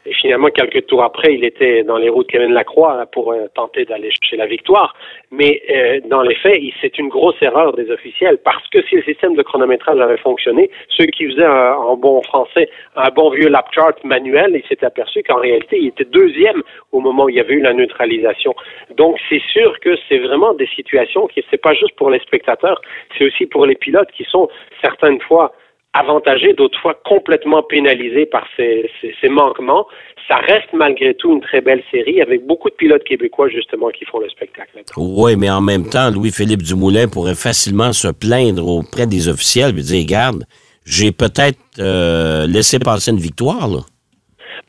Et 0.06 0.14
finalement, 0.14 0.50
quelques 0.50 0.86
tours 0.88 1.04
après, 1.04 1.34
il 1.34 1.46
était 1.46 1.84
dans 1.84 1.98
les 1.98 2.10
roues 2.10 2.24
de 2.24 2.28
Kevin 2.32 2.52
Lacroix 2.54 2.96
là, 2.98 3.06
pour 3.06 3.32
euh, 3.32 3.48
tenter 3.56 3.86
d'aller 3.86 4.12
chercher 4.12 4.38
la 4.38 4.46
victoire. 4.48 4.94
Mais 5.32 5.62
euh, 5.70 6.00
dans 6.08 6.22
les 6.22 6.36
faits, 6.36 6.62
c'est 6.82 6.98
une 6.98 7.10
grosse 7.10 7.42
erreur 7.42 7.74
des 7.74 7.90
officiels 7.90 8.38
parce 8.44 8.68
que 8.70 8.82
si 8.88 8.96
le 8.96 9.04
système 9.04 9.36
de 9.36 9.44
chronométrage 9.44 10.00
avait 10.00 10.18
fonctionné, 10.18 10.70
ceux 10.90 11.06
qui 11.06 11.28
faisaient 11.30 11.46
un- 11.46 11.74
en 11.74 11.96
bon 11.96 12.22
français 12.24 12.70
un 12.96 13.10
bon 13.10 13.30
vieux 13.30 13.50
lap 13.50 13.68
chart 13.74 13.96
manuel, 14.04 14.52
ils 14.62 14.68
s'étaient 14.68 14.86
aperçus 14.86 15.24
qu'en 15.24 15.40
réalité, 15.40 15.78
il 15.80 15.88
était 15.88 16.06
deuxième 16.06 16.62
au 16.92 17.00
moment 17.00 17.24
où 17.26 17.30
il 17.30 17.36
y 17.36 17.40
avait 17.40 17.54
eu 17.54 17.62
la 17.62 17.74
neutralisation. 17.74 18.54
Donc, 18.98 19.18
c'est 19.30 19.42
sûr 19.52 19.80
que 19.80 19.96
c'est 20.10 20.20
vraiment 20.20 20.54
des 20.54 20.68
situations 20.68 21.28
qui, 21.28 21.44
c'est 21.50 21.62
pas 21.62 21.74
juste 21.74 21.96
pour 21.96 22.10
les 22.10 22.20
spectateurs, 22.20 22.82
c'est 23.18 23.26
aussi 23.26 23.46
pour 23.46 23.66
les 23.66 23.76
pilotes 23.76 24.12
qui 24.12 24.26
sont 24.26 24.50
certaines 24.82 25.22
fois 25.22 25.54
avantagés, 25.94 26.54
d'autres 26.54 26.80
fois 26.80 26.96
complètement 27.06 27.64
pénalisés 27.64 28.26
par 28.26 28.46
ces, 28.58 28.90
manquements. 29.30 29.88
Ça 30.28 30.38
reste 30.38 30.72
malgré 30.74 31.14
tout 31.16 31.32
une 31.34 31.42
très 31.42 31.62
belle 31.62 31.84
série 31.92 32.22
avec 32.22 32.46
beaucoup 32.46 32.70
de 32.70 32.76
pilotes 32.76 33.04
québécois 33.04 33.50
justement 33.50 33.90
qui 33.90 34.06
font 34.06 34.20
le 34.20 34.30
spectacle. 34.30 34.82
Oui, 34.98 35.36
mais 35.38 35.50
en 35.50 35.62
même 35.62 35.90
temps, 35.90 36.10
Louis-Philippe 36.12 36.64
Dumoulin 36.64 37.08
pourrait 37.08 37.36
facilement 37.36 37.94
se 37.94 38.08
plaindre 38.08 38.68
auprès 38.68 39.06
des 39.06 39.28
officiels 39.28 39.78
et 39.78 39.82
dire, 39.82 40.02
regarde, 40.02 40.44
j'ai 40.86 41.12
peut-être 41.12 41.60
euh, 41.80 42.48
laissé 42.48 42.80
passer 42.80 43.12
une 43.12 43.18
victoire. 43.18 43.70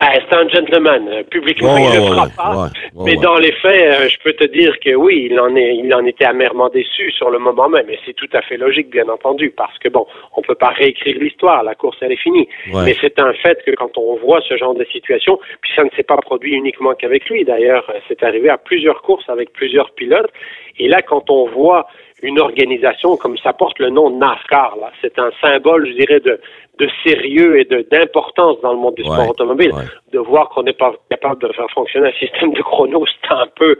Ah, 0.01 0.13
c'est 0.15 0.37
un 0.37 0.49
gentleman. 0.49 1.09
Euh, 1.09 1.23
Publiquement, 1.25 1.77
il 1.77 1.85
ne 1.85 1.95
le 1.97 2.07
fera 2.07 2.29
pas. 2.37 2.71
mais 3.05 3.17
dans 3.17 3.37
les 3.37 3.53
faits, 3.53 3.83
euh, 3.83 4.09
je 4.09 4.19
peux 4.23 4.33
te 4.33 4.45
dire 4.45 4.79
que 4.81 4.95
oui, 4.95 5.29
il 5.31 5.39
en, 5.39 5.55
est, 5.57 5.77
il 5.77 5.93
en 5.95 6.05
était 6.05 6.25
amèrement 6.25 6.69
déçu 6.69 7.11
sur 7.13 7.31
le 7.31 7.39
moment 7.39 7.69
même. 7.69 7.89
Et 7.91 7.99
c'est 8.05 8.15
tout 8.15 8.29
à 8.33 8.43
fait 8.43 8.57
logique, 8.57 8.91
bien 8.91 9.09
entendu, 9.09 9.51
parce 9.51 9.79
que 9.79 9.89
bon, 9.89 10.07
on 10.37 10.43
peut 10.43 10.55
pas 10.55 10.71
réécrire 10.71 11.17
l'histoire. 11.19 11.63
La 11.63 11.75
course, 11.75 11.97
elle 12.01 12.13
est 12.13 12.23
finie. 12.23 12.49
Ouais. 12.73 12.83
Mais 12.87 12.97
c'est 13.01 13.19
un 13.19 13.33
fait 13.35 13.63
que 13.65 13.71
quand 13.73 13.97
on 13.97 14.17
voit 14.17 14.41
ce 14.49 14.57
genre 14.57 14.75
de 14.75 14.85
situation, 14.85 15.39
puis 15.61 15.73
ça 15.77 15.85
ne 15.85 15.91
s'est 15.97 16.03
pas 16.03 16.17
produit 16.17 16.55
uniquement 16.55 16.95
qu'avec 16.95 17.29
lui. 17.29 17.45
D'ailleurs, 17.45 17.85
euh, 17.91 17.99
c'est 18.09 18.23
arrivé 18.23 18.49
à 18.49 18.59
plusieurs 18.59 19.03
courses 19.03 19.29
avec 19.29 19.53
plusieurs 19.53 19.91
pilotes. 19.93 20.31
Et 20.79 20.89
là, 20.89 21.03
quand 21.03 21.31
on 21.31 21.49
voit 21.49 21.87
une 22.23 22.41
organisation 22.41 23.17
comme 23.17 23.37
ça 23.39 23.53
porte 23.53 23.79
le 23.79 23.91
nom 23.91 24.11
de 24.11 24.17
NASCAR, 24.17 24.77
là, 24.81 24.91
c'est 25.01 25.19
un 25.19 25.31
symbole, 25.41 25.87
je 25.89 25.93
dirais, 25.93 26.21
de, 26.21 26.41
de 26.79 26.89
sérieux 27.07 27.61
et 27.61 27.65
de 27.65 27.87
d'importance 27.91 28.61
dans 28.63 28.73
le 28.73 28.79
monde 28.79 28.95
du 28.95 29.03
Ouais, 29.03 29.11
sport 29.11 29.29
automobile. 29.31 29.73
ouais. 29.73 29.85
De 30.13 30.19
voir 30.19 30.49
qu'on 30.51 30.63
n'est 30.63 30.73
pas 30.73 30.93
capable 31.11 31.41
de 31.47 31.53
faire 31.53 31.71
fonctionner 31.75 32.09
un 32.09 32.13
système 32.27 32.53
de 32.53 32.63
chrono, 32.63 33.05
c'est 33.23 33.33
un 33.35 33.47
peu, 33.55 33.77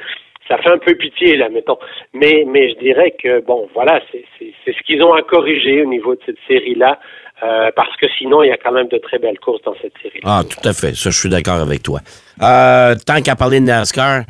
ça 0.49 0.59
fait 0.59 0.71
un 0.71 0.79
peu 0.79 0.95
pitié 0.95 1.37
là, 1.37 1.49
mettons. 1.49 1.79
Mais 2.13 2.45
mais 2.47 2.71
je 2.71 2.79
dirais 2.79 3.15
que 3.23 3.41
bon, 3.41 3.69
voilà, 3.75 4.01
c'est 4.13 4.25
c'est 4.39 4.53
c'est 4.65 4.73
ce 4.77 4.83
qu'ils 4.85 5.03
ont 5.03 5.15
à 5.15 5.23
corriger 5.23 5.83
au 5.83 5.87
niveau 5.89 6.15
de 6.15 6.21
cette 6.27 6.39
série 6.47 6.75
là. 6.75 6.99
Euh, 7.43 7.71
parce 7.75 7.95
que 7.97 8.07
sinon, 8.17 8.45
il 8.45 8.49
y 8.49 8.53
a 8.53 8.57
quand 8.57 8.71
même 8.71 8.87
de 8.89 8.97
très 8.99 9.19
belles 9.19 9.41
courses 9.41 9.61
dans 9.63 9.75
cette 9.83 9.93
série. 10.01 10.21
Ah, 10.25 10.43
tout 10.49 10.67
à 10.67 10.73
fait. 10.73 10.95
Ça, 10.95 11.11
je 11.11 11.19
suis 11.19 11.29
d'accord 11.29 11.57
avec 11.61 11.83
toi. 11.83 11.99
Euh, 12.41 12.95
tant 13.05 13.21
qu'à 13.21 13.35
parler 13.35 13.59
de 13.59 13.65
NASCAR, 13.67 14.21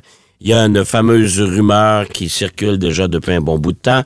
il 0.41 0.49
y 0.49 0.53
a 0.53 0.61
une 0.61 0.85
fameuse 0.85 1.41
rumeur 1.41 2.09
qui 2.09 2.29
circule 2.29 2.79
déjà 2.79 3.09
depuis 3.09 3.33
un 3.33 3.41
bon 3.41 3.59
bout 3.59 3.73
de 3.73 3.79
temps. 3.79 4.03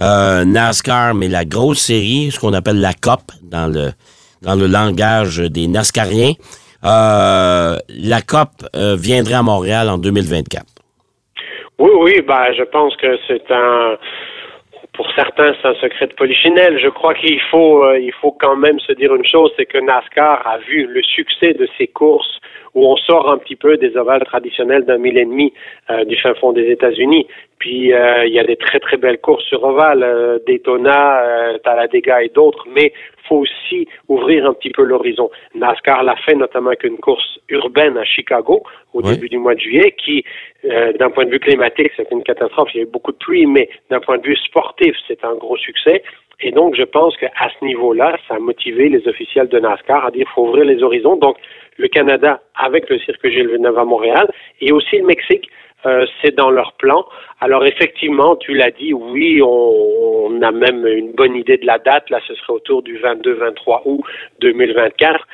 Euh, 0.00 0.44
NASCAR, 0.44 1.14
mais 1.14 1.28
la 1.28 1.44
grosse 1.44 1.80
série, 1.80 2.30
ce 2.30 2.38
qu'on 2.38 2.52
appelle 2.52 2.80
la 2.80 2.92
COP 2.92 3.22
dans 3.42 3.72
le, 3.72 3.90
dans 4.42 4.54
le 4.54 4.66
langage 4.66 5.38
des 5.38 5.66
NASCAriens. 5.66 6.34
Euh, 6.84 7.76
la 7.88 8.20
COP 8.22 8.50
euh, 8.76 8.96
viendrait 8.96 9.34
à 9.34 9.42
Montréal 9.42 9.88
en 9.88 9.98
2024. 9.98 10.64
Oui, 11.78 11.90
oui, 12.00 12.20
bah, 12.26 12.52
je 12.52 12.62
pense 12.62 12.94
que 12.96 13.18
c'est 13.26 13.50
un, 13.50 13.96
pour 14.92 15.08
certains, 15.14 15.54
c'est 15.60 15.68
un 15.68 15.74
secret 15.76 16.08
de 16.08 16.14
polichinelle. 16.14 16.78
Je 16.82 16.88
crois 16.88 17.14
qu'il 17.14 17.40
faut, 17.50 17.84
euh, 17.84 17.98
il 17.98 18.12
faut 18.20 18.32
quand 18.32 18.56
même 18.56 18.78
se 18.80 18.92
dire 18.92 19.14
une 19.14 19.24
chose, 19.24 19.52
c'est 19.56 19.66
que 19.66 19.78
NASCAR 19.78 20.46
a 20.46 20.58
vu 20.58 20.86
le 20.86 21.02
succès 21.02 21.54
de 21.54 21.68
ces 21.78 21.86
courses 21.86 22.40
où 22.78 22.86
on 22.86 22.96
sort 22.96 23.28
un 23.28 23.38
petit 23.38 23.56
peu 23.56 23.76
des 23.76 23.96
ovales 23.96 24.24
traditionnels 24.24 24.84
d'un 24.84 24.98
mille 24.98 25.18
et 25.18 25.24
demi 25.24 25.52
euh, 25.90 26.04
du 26.04 26.16
fin 26.16 26.32
fond 26.34 26.52
des 26.52 26.70
États-Unis. 26.70 27.26
Puis 27.58 27.92
euh, 27.92 28.24
il 28.24 28.32
y 28.32 28.38
a 28.38 28.44
des 28.44 28.54
très 28.54 28.78
très 28.78 28.96
belles 28.96 29.18
courses 29.18 29.44
sur 29.46 29.64
ovale, 29.64 30.04
euh, 30.04 30.38
Daytona, 30.46 31.58
Talladega 31.64 32.22
et 32.22 32.28
d'autres, 32.28 32.64
mais 32.72 32.92
faut 33.28 33.38
aussi 33.46 33.88
ouvrir 34.06 34.46
un 34.46 34.54
petit 34.54 34.70
peu 34.70 34.84
l'horizon. 34.84 35.28
NASCAR 35.56 36.04
l'a 36.04 36.14
fait 36.24 36.36
notamment 36.36 36.68
avec 36.68 36.84
une 36.84 36.98
course 36.98 37.40
urbaine 37.48 37.98
à 37.98 38.04
Chicago 38.04 38.62
au 38.94 39.00
Oui. 39.02 39.14
début 39.14 39.28
du 39.28 39.38
mois 39.38 39.54
de 39.54 39.60
juillet, 39.60 39.94
qui, 40.02 40.24
d'un 40.98 41.10
point 41.10 41.26
de 41.26 41.30
vue 41.30 41.38
climatique, 41.40 41.92
c'est 41.96 42.10
une 42.10 42.22
catastrophe. 42.22 42.70
Il 42.72 42.78
y 42.78 42.80
a 42.80 42.84
eu 42.84 42.90
beaucoup 42.90 43.12
de 43.12 43.18
pluie, 43.18 43.44
mais 43.44 43.68
d'un 43.90 44.00
point 44.00 44.16
de 44.16 44.26
vue 44.26 44.36
sportif, 44.36 44.94
c'est 45.06 45.22
un 45.24 45.34
gros 45.34 45.58
succès. 45.58 46.02
Et 46.40 46.52
donc, 46.52 46.76
je 46.76 46.84
pense 46.84 47.16
qu'à 47.16 47.50
ce 47.58 47.64
niveau-là, 47.64 48.16
ça 48.28 48.36
a 48.36 48.38
motivé 48.38 48.88
les 48.88 49.06
officiels 49.08 49.48
de 49.48 49.58
NASCAR 49.58 50.06
à 50.06 50.10
dire 50.10 50.24
qu'il 50.24 50.34
faut 50.34 50.46
ouvrir 50.46 50.64
les 50.64 50.82
horizons. 50.82 51.16
Donc, 51.16 51.36
le 51.78 51.88
Canada 51.88 52.42
avec 52.54 52.90
le 52.90 52.98
circuit 52.98 53.32
Gilles 53.32 53.48
Villeneuve 53.48 53.78
à 53.78 53.84
Montréal 53.84 54.28
et 54.60 54.72
aussi 54.72 54.98
le 54.98 55.06
Mexique. 55.06 55.48
euh, 55.86 56.06
c'est 56.20 56.34
dans 56.34 56.50
leur 56.50 56.72
plan. 56.72 57.06
Alors 57.40 57.64
effectivement, 57.64 58.34
tu 58.36 58.54
l'as 58.54 58.72
dit, 58.72 58.92
oui, 58.92 59.40
on, 59.42 60.26
on 60.26 60.42
a 60.42 60.50
même 60.50 60.86
une 60.86 61.12
bonne 61.12 61.36
idée 61.36 61.56
de 61.56 61.66
la 61.66 61.78
date. 61.78 62.10
Là, 62.10 62.20
ce 62.26 62.34
serait 62.34 62.52
autour 62.52 62.82
du 62.82 62.98
22-23 62.98 63.82
août 63.84 64.00
2024. 64.40 65.26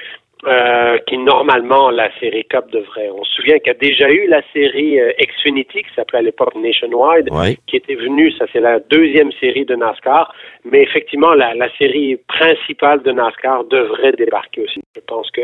Euh, 0.46 0.98
qui 1.06 1.16
normalement 1.16 1.90
la 1.90 2.10
série 2.20 2.44
Cup 2.44 2.66
devrait. 2.70 3.08
On 3.10 3.24
se 3.24 3.32
souvient 3.36 3.58
qu'il 3.60 3.68
y 3.68 3.70
a 3.70 3.74
déjà 3.78 4.10
eu 4.10 4.26
la 4.28 4.42
série 4.52 5.00
euh, 5.00 5.10
Xfinity 5.18 5.82
qui 5.84 5.94
s'appelait 5.96 6.18
à 6.18 6.22
l'époque 6.22 6.54
Nationwide, 6.54 7.30
Ouais. 7.32 7.56
qui 7.66 7.76
était 7.76 7.94
venue, 7.94 8.30
ça 8.32 8.44
c'est 8.52 8.60
la 8.60 8.78
deuxième 8.78 9.32
série 9.40 9.64
de 9.64 9.74
NASCAR, 9.74 10.34
mais 10.66 10.82
effectivement 10.82 11.32
la, 11.32 11.54
la 11.54 11.68
série 11.78 12.18
principale 12.28 13.02
de 13.02 13.12
NASCAR 13.12 13.64
devrait 13.64 14.12
débarquer 14.12 14.60
aussi. 14.64 14.80
Je 14.94 15.00
pense 15.06 15.30
que 15.30 15.40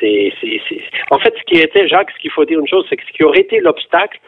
c'est, 0.00 0.32
c'est, 0.40 0.60
c'est... 0.68 0.80
En 1.12 1.18
fait, 1.20 1.32
ce 1.38 1.44
qui 1.44 1.60
était, 1.60 1.86
Jacques, 1.86 2.10
ce 2.10 2.18
qu'il 2.20 2.32
faut 2.32 2.44
dire 2.44 2.58
une 2.58 2.66
chose, 2.68 2.84
c'est 2.90 2.96
que 2.96 3.06
ce 3.06 3.12
qui 3.12 3.22
aurait 3.22 3.40
été 3.40 3.60
l'obstacle, 3.60 4.18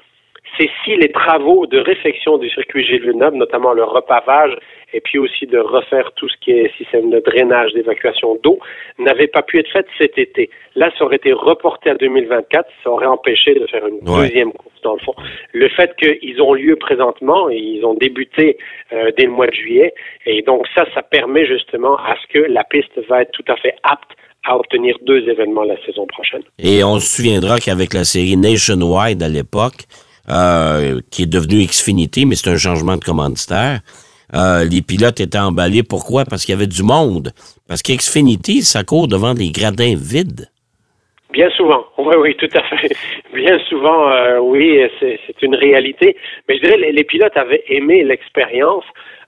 c'est 0.57 0.71
si 0.85 0.95
les 0.97 1.11
travaux 1.11 1.67
de 1.67 1.79
réfection 1.81 2.39
du 2.39 2.49
circuit 2.51 2.85
Gilles 2.85 3.03
Villeneuve, 3.03 3.35
notamment 3.35 3.73
le 3.73 3.83
repavage 3.83 4.55
et 4.97 5.01
puis 5.01 5.19
aussi 5.19 5.47
de 5.47 5.59
refaire 5.59 6.11
tout 6.17 6.29
ce 6.29 6.37
qui 6.43 6.51
est 6.53 6.73
système 6.79 7.11
de 7.11 7.21
drainage, 7.21 7.73
d'évacuation 7.75 8.39
d'eau, 8.43 8.59
n'avaient 8.99 9.27
pas 9.27 9.43
pu 9.43 9.59
être 9.59 9.71
faits 9.71 9.87
cet 9.99 10.17
été. 10.17 10.49
Là, 10.75 10.91
ça 10.99 11.05
aurait 11.05 11.17
été 11.17 11.33
reporté 11.33 11.91
à 11.91 11.95
2024, 11.95 12.67
ça 12.83 12.91
aurait 12.91 13.07
empêché 13.07 13.55
de 13.55 13.67
faire 13.67 13.87
une 13.87 14.01
Ouais. 14.09 14.29
deuxième 14.29 14.53
course 14.53 14.75
dans 14.83 14.95
le 14.95 15.01
fond. 15.01 15.15
Le 15.53 15.69
fait 15.69 15.91
qu'ils 15.97 16.41
ont 16.41 16.55
lieu 16.55 16.77
présentement 16.77 17.51
et 17.51 17.57
ils 17.59 17.85
ont 17.85 17.95
débuté 17.95 18.57
euh, 18.93 19.11
dès 19.19 19.25
le 19.25 19.31
mois 19.33 19.49
de 19.49 19.53
juillet, 19.53 19.93
et 20.25 20.41
donc 20.43 20.67
ça, 20.75 20.87
ça 20.95 21.03
permet 21.03 21.45
justement 21.47 21.97
à 21.99 22.17
ce 22.23 22.33
que 22.33 22.39
la 22.51 22.65
piste 22.65 22.99
va 23.09 23.23
être 23.23 23.33
tout 23.33 23.45
à 23.49 23.57
fait 23.57 23.75
apte 23.83 24.13
à 24.49 24.57
obtenir 24.57 24.97
deux 25.03 25.29
événements 25.29 25.65
la 25.65 25.77
saison 25.85 26.07
prochaine. 26.07 26.43
Et 26.59 26.83
on 26.85 26.99
se 27.01 27.17
souviendra 27.17 27.59
qu'avec 27.59 27.93
la 27.93 28.05
série 28.05 28.37
Nationwide 28.37 29.23
à 29.23 29.29
l'époque, 29.29 29.83
euh, 30.31 31.01
qui 31.11 31.25
est 31.25 31.33
devenue 31.33 31.65
Xfinity, 31.67 32.27
mais 32.27 32.35
c'est 32.37 32.51
un 32.51 32.57
changement 32.57 32.97
de 32.97 33.05
commanditaire, 33.05 33.81
euh, 34.35 34.65
les 34.65 34.83
pilotes 34.83 35.21
étaient 35.21 35.39
emballés. 35.39 35.83
Pourquoi? 35.83 36.25
Parce 36.25 36.45
qu'il 36.45 36.53
y 36.53 36.57
avait 36.57 36.67
du 36.67 36.83
monde. 36.83 37.33
Parce 37.69 37.83
qu'Xfinity, 37.83 38.63
ça 38.63 38.85
court 38.85 39.09
devant 39.09 39.35
des 39.35 39.51
gradins 39.51 39.95
vides. 39.97 40.51
Bien 41.33 41.49
souvent, 41.57 41.85
oui, 42.07 42.17
oui, 42.17 42.37
tout 42.37 42.49
à 42.55 42.63
fait. 42.63 42.95
Bien 43.35 43.59
souvent, 43.69 44.11
euh, 44.11 44.39
oui, 44.39 44.81
c'est 45.01 45.43
une 45.43 45.55
réalité. 45.55 46.17
Mais 46.49 46.57
je 46.57 46.63
dirais, 46.63 46.93
les, 46.93 47.05
pilotes 47.05 47.37
avaient 47.37 47.65
aimé 47.69 48.05
l'expérience, 48.05 48.85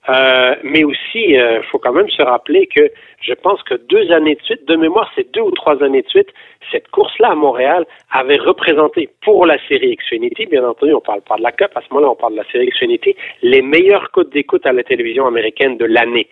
euh, 0.09 0.55
mais 0.63 0.85
aussi, 0.85 1.33
il 1.33 1.63
faut 1.71 1.79
quand 1.79 1.93
même 1.93 2.09
se 2.09 2.23
rappeler 2.23 2.67
que 2.67 2.91
je 3.21 3.35
pense 3.35 3.63
que 3.65 3.75
deux 3.75 4.11
années 4.13 4.37
de 4.37 4.43
suite, 4.43 4.67
de 4.67 4.77
mémoire, 4.77 5.11
c'est 5.17 5.31
deux 5.35 5.41
ou 5.41 5.51
trois 5.51 5.83
années 5.83 6.03
de 6.03 6.09
suite, 6.09 6.29
cette 6.71 6.89
course-là 6.89 7.31
à 7.31 7.35
Montréal 7.35 7.85
avait 8.11 8.37
représenté 8.37 9.09
pour 9.23 9.45
la 9.45 9.59
série 9.67 9.97
Xfinity, 9.97 10.47
bien 10.47 10.65
entendu, 10.65 10.95
on 10.95 11.01
parle 11.01 11.23
pas 11.23 11.37
de 11.37 11.43
la 11.43 11.53
Cup, 11.53 11.71
à 11.75 11.81
ce 11.81 11.87
moment-là, 11.93 12.13
on 12.13 12.17
parle 12.17 12.35
de 12.35 12.39
la 12.39 12.51
série 12.51 12.69
Xfinity, 12.69 13.17
les 13.43 13.63
meilleurs 13.63 14.11
codes 14.13 14.31
d'écoute 14.31 14.65
à 14.67 14.73
la 14.73 14.85
télévision 14.85 15.27
américaine 15.27 15.77
de 15.77 15.85
l'année. 15.85 16.29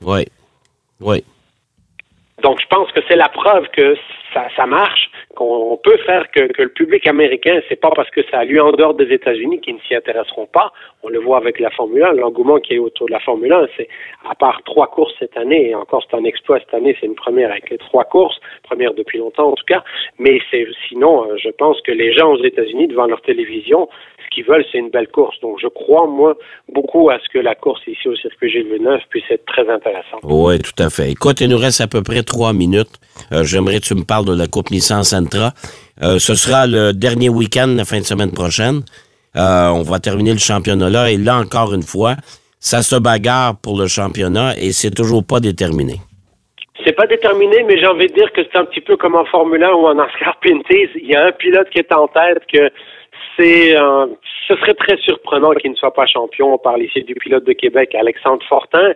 Oui. 0.00 0.24
Oui. 1.00 1.22
Donc, 2.40 2.60
je 2.60 2.66
pense 2.66 2.90
que 2.92 3.00
c'est 3.08 3.16
la 3.16 3.28
preuve 3.28 3.68
que 3.68 3.94
ça, 4.32 4.66
marche, 4.66 5.10
qu'on 5.36 5.78
peut 5.82 5.98
faire 6.06 6.30
que, 6.30 6.48
le 6.62 6.68
public 6.70 7.06
américain, 7.06 7.60
c'est 7.68 7.80
pas 7.80 7.90
parce 7.90 8.08
que 8.10 8.22
ça 8.30 8.38
a 8.38 8.44
lieu 8.44 8.62
en 8.62 8.72
dehors 8.72 8.94
des 8.94 9.12
États-Unis 9.12 9.60
qu'ils 9.60 9.74
ne 9.74 9.80
s'y 9.80 9.94
intéresseront 9.94 10.46
pas. 10.46 10.72
On 11.02 11.10
le 11.10 11.18
voit 11.18 11.36
avec 11.36 11.60
la 11.60 11.70
Formule 11.70 12.02
1, 12.02 12.12
l'engouement 12.14 12.58
qui 12.58 12.74
est 12.74 12.78
autour 12.78 13.06
de 13.06 13.12
la 13.12 13.20
Formule 13.20 13.52
1, 13.52 13.66
c'est 13.76 13.88
à 14.28 14.34
part 14.34 14.62
trois 14.64 14.86
courses 14.86 15.12
cette 15.18 15.36
année, 15.36 15.68
et 15.68 15.74
encore 15.74 16.02
c'est 16.08 16.16
un 16.16 16.24
exploit 16.24 16.58
cette 16.60 16.72
année, 16.72 16.96
c'est 16.98 17.06
une 17.06 17.14
première 17.14 17.50
avec 17.50 17.68
les 17.68 17.78
trois 17.78 18.04
courses, 18.04 18.40
première 18.62 18.94
depuis 18.94 19.18
longtemps 19.18 19.48
en 19.48 19.54
tout 19.54 19.66
cas, 19.66 19.84
mais 20.18 20.40
c'est 20.50 20.66
sinon, 20.88 21.30
euh, 21.30 21.36
je 21.36 21.50
pense 21.50 21.80
que 21.82 21.92
les 21.92 22.12
gens 22.12 22.32
aux 22.32 22.42
États-Unis 22.42 22.88
devant 22.88 23.06
leur 23.06 23.20
télévision, 23.20 23.88
qu'ils 24.34 24.44
veulent, 24.44 24.64
c'est 24.70 24.78
une 24.78 24.90
belle 24.90 25.08
course. 25.08 25.38
Donc, 25.40 25.58
je 25.60 25.68
crois, 25.68 26.06
moi, 26.06 26.36
beaucoup 26.72 27.10
à 27.10 27.18
ce 27.18 27.28
que 27.32 27.38
la 27.38 27.54
course 27.54 27.80
ici 27.86 28.08
au 28.08 28.16
circuit 28.16 28.50
Gilles 28.50 28.66
Villeneuve 28.70 29.00
puisse 29.10 29.24
être 29.30 29.44
très 29.46 29.68
intéressante. 29.68 30.20
Oui, 30.24 30.58
tout 30.58 30.82
à 30.82 30.90
fait. 30.90 31.10
Écoute, 31.10 31.40
il 31.40 31.48
nous 31.48 31.58
reste 31.58 31.80
à 31.80 31.86
peu 31.86 32.02
près 32.02 32.22
trois 32.22 32.52
minutes. 32.52 32.90
Euh, 33.32 33.44
J'aimerais 33.44 33.80
que 33.80 33.86
tu 33.86 33.94
me 33.94 34.04
parles 34.04 34.24
de 34.24 34.36
la 34.36 34.46
Coupe 34.46 34.70
Nissan 34.70 35.02
Sentra. 35.04 35.52
Euh, 36.02 36.18
ce 36.18 36.34
sera 36.34 36.66
le 36.66 36.92
dernier 36.92 37.28
week-end, 37.28 37.74
la 37.76 37.84
fin 37.84 37.98
de 37.98 38.04
semaine 38.04 38.32
prochaine. 38.32 38.82
Euh, 39.36 39.68
on 39.68 39.82
va 39.82 39.98
terminer 39.98 40.32
le 40.32 40.38
championnat 40.38 40.90
là. 40.90 41.10
Et 41.10 41.16
là, 41.16 41.36
encore 41.36 41.72
une 41.74 41.82
fois, 41.82 42.16
ça 42.60 42.82
se 42.82 42.96
bagarre 42.96 43.56
pour 43.60 43.78
le 43.78 43.86
championnat 43.86 44.54
et 44.58 44.72
c'est 44.72 44.90
toujours 44.90 45.24
pas 45.26 45.40
déterminé. 45.40 45.96
C'est 46.84 46.92
pas 46.92 47.06
déterminé, 47.06 47.64
mais 47.66 47.78
j'ai 47.78 47.86
envie 47.86 48.08
de 48.08 48.14
dire 48.14 48.32
que 48.32 48.40
c'est 48.42 48.58
un 48.58 48.64
petit 48.64 48.80
peu 48.80 48.96
comme 48.96 49.14
en 49.14 49.24
Formule 49.26 49.62
1 49.62 49.70
ou 49.70 49.86
en 49.86 49.94
NASCAR 49.94 50.36
Pinties. 50.42 50.90
Il 50.96 51.06
y 51.06 51.14
a 51.14 51.26
un 51.26 51.32
pilote 51.32 51.68
qui 51.70 51.78
est 51.78 51.92
en 51.92 52.08
tête 52.08 52.42
que 52.52 52.70
euh, 53.42 54.06
ce 54.48 54.54
serait 54.56 54.74
très 54.74 54.96
surprenant 54.98 55.52
qu'il 55.52 55.70
ne 55.70 55.76
soit 55.76 55.94
pas 55.94 56.06
champion. 56.06 56.54
On 56.54 56.58
parle 56.58 56.82
ici 56.82 57.02
du 57.02 57.14
pilote 57.14 57.44
de 57.44 57.52
Québec, 57.52 57.94
Alexandre 57.94 58.42
Fortin. 58.48 58.92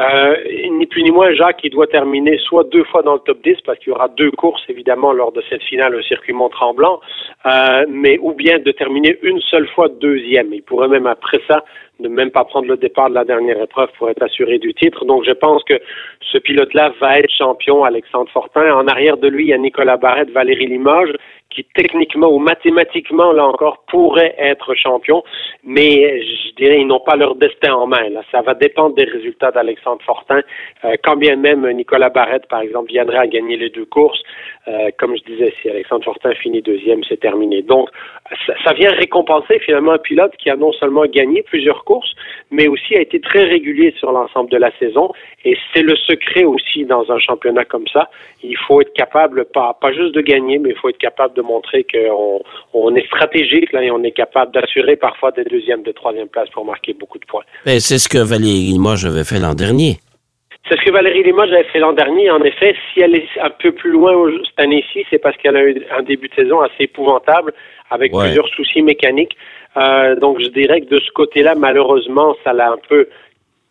Euh, 0.00 0.36
ni 0.70 0.86
plus 0.86 1.02
ni 1.02 1.10
moins, 1.10 1.34
Jacques, 1.34 1.58
il 1.64 1.70
doit 1.70 1.88
terminer 1.88 2.38
soit 2.38 2.62
deux 2.64 2.84
fois 2.84 3.02
dans 3.02 3.14
le 3.14 3.20
top 3.20 3.42
10 3.42 3.56
parce 3.66 3.78
qu'il 3.80 3.88
y 3.88 3.92
aura 3.92 4.06
deux 4.06 4.30
courses 4.30 4.62
évidemment 4.68 5.12
lors 5.12 5.32
de 5.32 5.42
cette 5.50 5.62
finale 5.64 5.96
au 5.96 6.02
circuit 6.02 6.32
Mont-Tremblant, 6.32 7.00
euh, 7.46 7.84
mais 7.88 8.16
ou 8.22 8.32
bien 8.32 8.60
de 8.60 8.70
terminer 8.70 9.18
une 9.22 9.40
seule 9.40 9.66
fois 9.68 9.88
deuxième. 9.88 10.52
Il 10.52 10.62
pourrait 10.62 10.86
même 10.86 11.08
après 11.08 11.40
ça 11.48 11.64
ne 11.98 12.08
même 12.08 12.30
pas 12.30 12.44
prendre 12.44 12.68
le 12.68 12.76
départ 12.76 13.10
de 13.10 13.14
la 13.14 13.24
dernière 13.24 13.60
épreuve 13.60 13.88
pour 13.98 14.08
être 14.08 14.22
assuré 14.22 14.58
du 14.58 14.72
titre. 14.72 15.04
Donc 15.04 15.24
je 15.24 15.32
pense 15.32 15.64
que 15.64 15.80
ce 16.30 16.38
pilote-là 16.38 16.92
va 17.00 17.18
être 17.18 17.32
champion, 17.36 17.82
Alexandre 17.82 18.30
Fortin. 18.30 18.72
En 18.72 18.86
arrière 18.86 19.16
de 19.16 19.26
lui, 19.26 19.46
il 19.46 19.48
y 19.48 19.52
a 19.52 19.58
Nicolas 19.58 19.96
Barrette, 19.96 20.30
Valérie 20.30 20.68
Limoges, 20.68 21.14
qui 21.50 21.64
techniquement 21.74 22.28
ou 22.28 22.38
mathématiquement, 22.38 23.32
là 23.32 23.46
encore, 23.46 23.84
pourraient 23.88 24.34
être 24.38 24.74
champions, 24.74 25.22
mais 25.64 26.22
je 26.22 26.54
dirais 26.56 26.80
ils 26.80 26.86
n'ont 26.86 27.00
pas 27.00 27.16
leur 27.16 27.34
destin 27.36 27.72
en 27.72 27.86
main. 27.86 28.08
Là. 28.10 28.22
Ça 28.30 28.42
va 28.42 28.54
dépendre 28.54 28.94
des 28.94 29.04
résultats 29.04 29.50
d'Alexandre 29.50 30.02
Fortin. 30.04 30.40
Euh, 30.84 30.96
quand 31.02 31.16
bien 31.16 31.36
même 31.36 31.68
Nicolas 31.72 32.10
Barrette, 32.10 32.46
par 32.48 32.60
exemple, 32.60 32.90
viendrait 32.90 33.18
à 33.18 33.26
gagner 33.26 33.56
les 33.56 33.70
deux 33.70 33.86
courses, 33.86 34.22
euh, 34.68 34.90
comme 34.98 35.16
je 35.16 35.24
disais, 35.24 35.54
si 35.62 35.70
Alexandre 35.70 36.04
Fortin 36.04 36.34
finit 36.34 36.62
deuxième, 36.62 37.02
c'est 37.04 37.20
terminé. 37.20 37.62
Donc, 37.62 37.88
ça, 38.46 38.52
ça, 38.64 38.72
vient 38.74 38.90
récompenser 38.90 39.58
finalement 39.60 39.92
un 39.92 39.98
pilote 39.98 40.32
qui 40.38 40.50
a 40.50 40.56
non 40.56 40.72
seulement 40.72 41.04
gagné 41.06 41.42
plusieurs 41.42 41.84
courses, 41.84 42.14
mais 42.50 42.68
aussi 42.68 42.96
a 42.96 43.00
été 43.00 43.20
très 43.20 43.44
régulier 43.44 43.94
sur 43.98 44.12
l'ensemble 44.12 44.50
de 44.50 44.56
la 44.56 44.70
saison. 44.78 45.12
Et 45.44 45.56
c'est 45.72 45.82
le 45.82 45.96
secret 45.96 46.44
aussi 46.44 46.84
dans 46.84 47.10
un 47.10 47.18
championnat 47.18 47.64
comme 47.64 47.86
ça. 47.92 48.10
Il 48.42 48.56
faut 48.56 48.80
être 48.80 48.92
capable, 48.92 49.46
pas, 49.46 49.76
pas 49.80 49.92
juste 49.92 50.14
de 50.14 50.20
gagner, 50.20 50.58
mais 50.58 50.70
il 50.70 50.76
faut 50.76 50.88
être 50.88 50.98
capable 50.98 51.34
de 51.34 51.42
montrer 51.42 51.84
qu'on 51.84 52.42
on 52.74 52.94
est 52.94 53.06
stratégique 53.06 53.72
là, 53.72 53.82
et 53.82 53.90
on 53.90 54.02
est 54.02 54.12
capable 54.12 54.52
d'assurer 54.52 54.96
parfois 54.96 55.30
des 55.32 55.44
deuxièmes, 55.44 55.82
de 55.82 55.92
troisième 55.92 56.28
places 56.28 56.50
pour 56.50 56.64
marquer 56.64 56.92
beaucoup 56.92 57.18
de 57.18 57.26
points. 57.26 57.44
Ben, 57.64 57.80
c'est 57.80 57.98
ce 57.98 58.08
que 58.08 58.18
Valérie 58.18 58.72
Limoges 58.72 59.06
avait 59.06 59.24
fait 59.24 59.38
l'an 59.38 59.54
dernier. 59.54 59.98
C'est 60.68 60.78
ce 60.78 60.84
que 60.84 60.90
Valérie 60.90 61.22
Limoges 61.22 61.50
avait 61.50 61.64
fait 61.64 61.78
l'an 61.78 61.94
dernier. 61.94 62.30
En 62.30 62.42
effet, 62.42 62.74
si 62.92 63.00
elle 63.00 63.14
est 63.14 63.28
un 63.40 63.48
peu 63.48 63.72
plus 63.72 63.90
loin 63.90 64.12
cette 64.44 64.60
année-ci, 64.60 65.06
c'est 65.08 65.18
parce 65.18 65.36
qu'elle 65.38 65.56
a 65.56 65.64
eu 65.64 65.82
un 65.96 66.02
début 66.02 66.28
de 66.28 66.34
saison 66.34 66.60
assez 66.60 66.84
épouvantable 66.84 67.54
avec 67.90 68.14
ouais. 68.14 68.24
plusieurs 68.24 68.48
soucis 68.48 68.82
mécaniques. 68.82 69.36
Euh, 69.76 70.16
donc, 70.16 70.40
je 70.40 70.48
dirais 70.48 70.80
que 70.80 70.94
de 70.94 71.00
ce 71.00 71.10
côté-là, 71.12 71.54
malheureusement, 71.54 72.36
ça 72.44 72.52
l'a 72.52 72.70
un 72.72 72.78
peu 72.88 73.08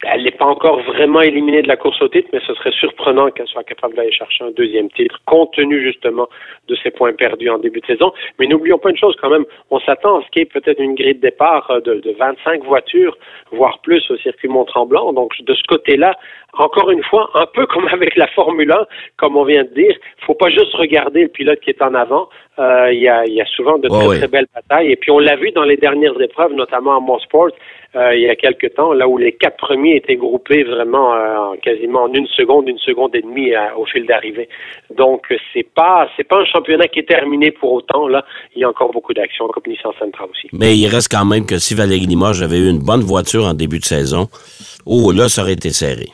elle 0.03 0.23
n'est 0.23 0.31
pas 0.31 0.45
encore 0.45 0.79
vraiment 0.83 1.21
éliminée 1.21 1.63
de 1.63 1.67
la 1.67 1.75
course 1.75 1.99
au 2.01 2.07
titre, 2.07 2.29
mais 2.31 2.39
ce 2.45 2.53
serait 2.53 2.71
surprenant 2.71 3.31
qu'elle 3.31 3.47
soit 3.47 3.63
capable 3.63 3.95
d'aller 3.95 4.11
chercher 4.11 4.43
un 4.43 4.51
deuxième 4.51 4.91
titre, 4.91 5.19
compte 5.25 5.53
tenu 5.53 5.81
justement 5.81 6.29
de 6.67 6.75
ses 6.83 6.91
points 6.91 7.13
perdus 7.13 7.49
en 7.49 7.57
début 7.57 7.81
de 7.81 7.87
saison. 7.87 8.13
Mais 8.37 8.45
n'oublions 8.45 8.77
pas 8.77 8.91
une 8.91 8.97
chose 8.97 9.15
quand 9.19 9.29
même, 9.29 9.45
on 9.71 9.79
s'attend 9.79 10.19
à 10.19 10.23
ce 10.23 10.29
qu'il 10.29 10.41
y 10.41 10.43
ait 10.43 10.45
peut-être 10.45 10.79
une 10.79 10.93
grille 10.93 11.15
de 11.15 11.21
départ 11.21 11.71
de, 11.83 11.95
de 11.95 12.11
25 12.11 12.63
voitures, 12.63 13.17
voire 13.51 13.79
plus 13.81 14.03
au 14.11 14.17
circuit 14.17 14.47
Mont-Tremblant. 14.47 15.13
Donc 15.13 15.33
de 15.41 15.53
ce 15.55 15.63
côté-là, 15.67 16.15
encore 16.53 16.91
une 16.91 17.03
fois, 17.03 17.31
un 17.33 17.47
peu 17.47 17.65
comme 17.73 17.87
avec 17.87 18.15
la 18.17 18.27
Formule 18.27 18.71
1, 18.71 18.85
comme 19.17 19.35
on 19.35 19.45
vient 19.45 19.63
de 19.63 19.73
dire, 19.73 19.95
il 20.21 20.25
faut 20.25 20.35
pas 20.35 20.49
juste 20.49 20.73
regarder 20.75 21.23
le 21.23 21.29
pilote 21.29 21.59
qui 21.61 21.71
est 21.71 21.81
en 21.81 21.95
avant. 21.95 22.29
Euh, 22.59 22.91
il 22.91 22.99
y, 22.99 23.07
a, 23.07 23.23
y, 23.27 23.39
a, 23.39 23.45
souvent 23.45 23.77
de 23.77 23.87
très, 23.87 24.07
oui. 24.07 24.17
très 24.17 24.27
belles 24.27 24.47
batailles. 24.53 24.91
Et 24.91 24.95
puis 24.95 25.11
on 25.11 25.19
l'a 25.19 25.35
vu 25.35 25.51
dans 25.51 25.63
les 25.63 25.77
dernières 25.77 26.19
épreuves, 26.19 26.53
notamment 26.53 26.97
en 26.97 27.01
Motorsport, 27.01 27.51
euh, 27.95 28.15
il 28.15 28.21
y 28.21 28.29
a 28.29 28.35
quelques 28.35 28.73
temps, 28.75 28.93
là 28.93 29.07
où 29.07 29.17
les 29.17 29.31
quatre 29.31 29.57
premiers 29.57 29.95
étaient 29.95 30.17
groupés 30.17 30.63
vraiment 30.63 31.13
euh, 31.15 31.55
quasiment 31.63 32.03
en 32.03 32.13
une 32.13 32.27
seconde, 32.27 32.67
une 32.67 32.77
seconde 32.79 33.15
et 33.15 33.21
demie 33.21 33.53
euh, 33.53 33.75
au 33.77 33.85
fil 33.85 34.05
d'arrivée. 34.05 34.49
Donc 34.95 35.33
c'est 35.53 35.67
pas 35.73 36.07
c'est 36.17 36.27
pas 36.27 36.37
un 36.41 36.45
championnat 36.45 36.87
qui 36.89 36.99
est 36.99 37.07
terminé 37.07 37.51
pour 37.51 37.71
autant. 37.71 38.07
Là, 38.07 38.25
il 38.55 38.61
y 38.61 38.65
a 38.65 38.69
encore 38.69 38.91
beaucoup 38.91 39.13
d'actions 39.13 39.47
comme 39.47 39.63
Nissan 39.67 39.91
Sentra 39.97 40.25
aussi. 40.25 40.47
Mais 40.51 40.77
il 40.77 40.87
reste 40.87 41.09
quand 41.09 41.25
même 41.25 41.45
que 41.45 41.57
si 41.59 41.75
Valérie 41.75 42.05
Limoges 42.05 42.41
avait 42.41 42.59
eu 42.59 42.69
une 42.69 42.83
bonne 42.83 43.01
voiture 43.01 43.45
en 43.45 43.53
début 43.53 43.79
de 43.79 43.85
saison, 43.85 44.27
oh 44.85 45.11
là, 45.11 45.29
ça 45.29 45.43
aurait 45.43 45.53
été 45.53 45.69
serré. 45.69 46.07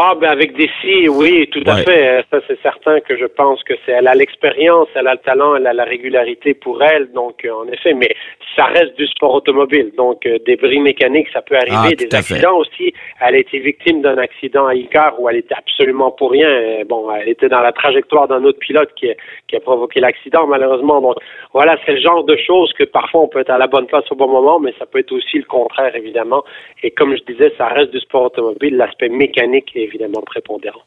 Ah, 0.00 0.14
ben 0.14 0.28
avec 0.28 0.56
des 0.56 0.70
si, 0.80 1.08
oui, 1.08 1.48
tout 1.50 1.64
à 1.66 1.78
fait. 1.78 2.24
Ça, 2.30 2.38
c'est 2.46 2.60
certain 2.62 3.00
que 3.00 3.16
je 3.16 3.24
pense 3.26 3.64
que 3.64 3.74
c'est, 3.84 3.90
elle 3.90 4.06
a 4.06 4.14
l'expérience, 4.14 4.86
elle 4.94 5.08
a 5.08 5.14
le 5.14 5.18
talent, 5.18 5.56
elle 5.56 5.66
a 5.66 5.72
la 5.72 5.82
régularité 5.82 6.54
pour 6.54 6.80
elle. 6.84 7.10
Donc, 7.10 7.44
euh, 7.44 7.50
en 7.50 7.66
effet, 7.66 7.94
mais 7.94 8.14
ça 8.54 8.66
reste 8.66 8.96
du 8.96 9.08
sport 9.08 9.34
automobile. 9.34 9.90
Donc, 9.96 10.24
euh, 10.24 10.38
des 10.46 10.54
bris 10.54 10.78
mécaniques, 10.78 11.26
ça 11.32 11.42
peut 11.42 11.56
arriver. 11.56 11.76
Ah, 11.76 11.88
des 11.96 12.14
accidents 12.14 12.62
fait. 12.62 12.70
aussi. 12.70 12.94
Elle 13.20 13.34
a 13.34 13.38
été 13.38 13.58
victime 13.58 14.00
d'un 14.00 14.18
accident 14.18 14.66
à 14.66 14.74
Icar 14.76 15.20
où 15.20 15.28
elle 15.28 15.38
était 15.38 15.56
absolument 15.56 16.12
pour 16.12 16.30
rien. 16.30 16.48
Euh, 16.48 16.84
Bon, 16.88 17.10
elle 17.12 17.28
était 17.28 17.48
dans 17.48 17.60
la 17.60 17.72
trajectoire 17.72 18.28
d'un 18.28 18.44
autre 18.44 18.60
pilote 18.60 18.90
qui, 18.94 19.08
qui 19.48 19.56
a 19.56 19.60
provoqué 19.60 20.00
l'accident, 20.00 20.46
malheureusement. 20.46 21.00
Donc, 21.00 21.16
voilà, 21.52 21.76
c'est 21.84 21.92
le 21.92 22.00
genre 22.00 22.22
de 22.24 22.36
choses 22.36 22.72
que 22.74 22.84
parfois 22.84 23.22
on 23.22 23.28
peut 23.28 23.40
être 23.40 23.50
à 23.50 23.58
la 23.58 23.66
bonne 23.66 23.86
place 23.86 24.04
au 24.10 24.14
bon 24.14 24.28
moment, 24.28 24.60
mais 24.60 24.72
ça 24.78 24.86
peut 24.86 25.00
être 25.00 25.12
aussi 25.12 25.38
le 25.38 25.44
contraire, 25.44 25.94
évidemment. 25.96 26.44
Et 26.82 26.92
comme 26.92 27.16
je 27.16 27.22
disais, 27.30 27.52
ça 27.58 27.66
reste 27.66 27.90
du 27.90 27.98
sport 28.00 28.24
automobile. 28.24 28.76
L'aspect 28.76 29.08
mécanique 29.08 29.72
est 29.74 29.87
évidemment 29.88 30.22
prépondérant. 30.22 30.82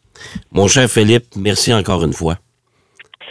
Mon 0.52 0.68
cher 0.68 0.90
Philippe, 0.90 1.26
merci 1.36 1.74
encore 1.74 2.04
une 2.04 2.14
fois. 2.14 2.38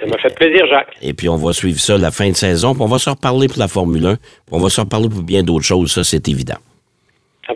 Ça 0.01 0.07
m'a 0.07 0.19
fait 0.19 0.35
plaisir, 0.35 0.67
Jacques. 0.67 0.97
Et 1.03 1.13
puis, 1.13 1.29
on 1.29 1.37
va 1.37 1.53
suivre 1.53 1.79
ça 1.79 1.99
la 1.99 2.11
fin 2.11 2.31
de 2.31 2.37
saison. 2.37 2.75
Puis 2.75 2.83
on 2.83 2.87
va 2.87 2.99
se 2.99 3.11
reparler 3.11 3.49
pour 3.49 3.59
la 3.59 3.69
Formule 3.69 4.07
1. 4.07 4.17
Puis 4.17 4.25
on 4.51 4.59
va 4.59 4.71
se 4.71 4.81
reparler 4.81 5.09
pour 5.09 5.23
bien 5.23 5.43
d'autres 5.43 5.67
choses. 5.67 5.93
Ça, 5.93 6.05
c'est 6.05 6.27
évident. 6.29 6.57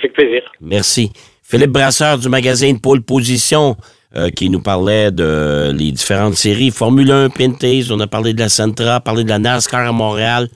Fait 0.00 0.08
plaisir. 0.08 0.42
Merci. 0.60 1.10
Philippe 1.42 1.70
Brasseur 1.70 2.18
du 2.18 2.28
magazine 2.28 2.80
Pôle 2.80 3.02
Position 3.02 3.76
euh, 4.16 4.30
qui 4.30 4.50
nous 4.50 4.60
parlait 4.60 5.10
de 5.10 5.72
les 5.72 5.92
différentes 5.92 6.34
séries. 6.34 6.70
Formule 6.70 7.10
1, 7.10 7.30
Pinties, 7.30 7.88
on 7.90 8.00
a 8.00 8.06
parlé 8.06 8.34
de 8.34 8.40
la 8.40 8.48
Sentra, 8.48 9.00
parlé 9.00 9.24
de 9.24 9.28
la 9.28 9.38
NASCAR 9.38 9.88
à 9.88 9.92
Montréal. 9.92 10.48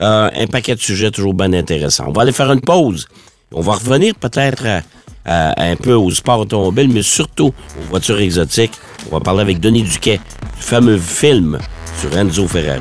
Euh, 0.00 0.28
un 0.32 0.46
paquet 0.46 0.74
de 0.74 0.80
sujets 0.80 1.10
toujours 1.10 1.34
bien 1.34 1.52
intéressants. 1.52 2.06
On 2.08 2.12
va 2.12 2.22
aller 2.22 2.32
faire 2.32 2.52
une 2.52 2.60
pause. 2.60 3.08
On 3.54 3.60
va 3.60 3.74
revenir 3.74 4.14
peut-être 4.16 4.64
à, 4.66 4.80
à, 5.24 5.62
un 5.62 5.76
peu 5.76 5.94
au 5.94 6.10
sport 6.10 6.40
automobile, 6.40 6.90
mais 6.92 7.02
surtout 7.02 7.48
aux 7.78 7.88
voitures 7.90 8.18
exotiques. 8.18 8.72
On 9.10 9.14
va 9.14 9.20
parler 9.20 9.42
avec 9.42 9.60
Denis 9.60 9.82
Duquet 9.84 10.18
du 10.56 10.62
fameux 10.62 10.98
film 10.98 11.58
sur 12.00 12.16
Enzo 12.16 12.48
Ferrari. 12.48 12.80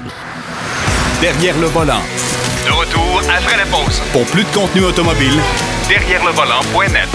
Derrière 1.21 1.57
le 1.59 1.67
volant. 1.67 2.01
De 2.65 2.71
retour 2.71 3.21
après 3.29 3.57
la 3.57 3.65
pause. 3.65 4.01
Pour 4.11 4.25
plus 4.25 4.43
de 4.43 4.49
contenu 4.49 4.83
automobile, 4.85 5.39
derrière 5.87 6.25
le 6.25 6.31
volant.net. 6.31 7.09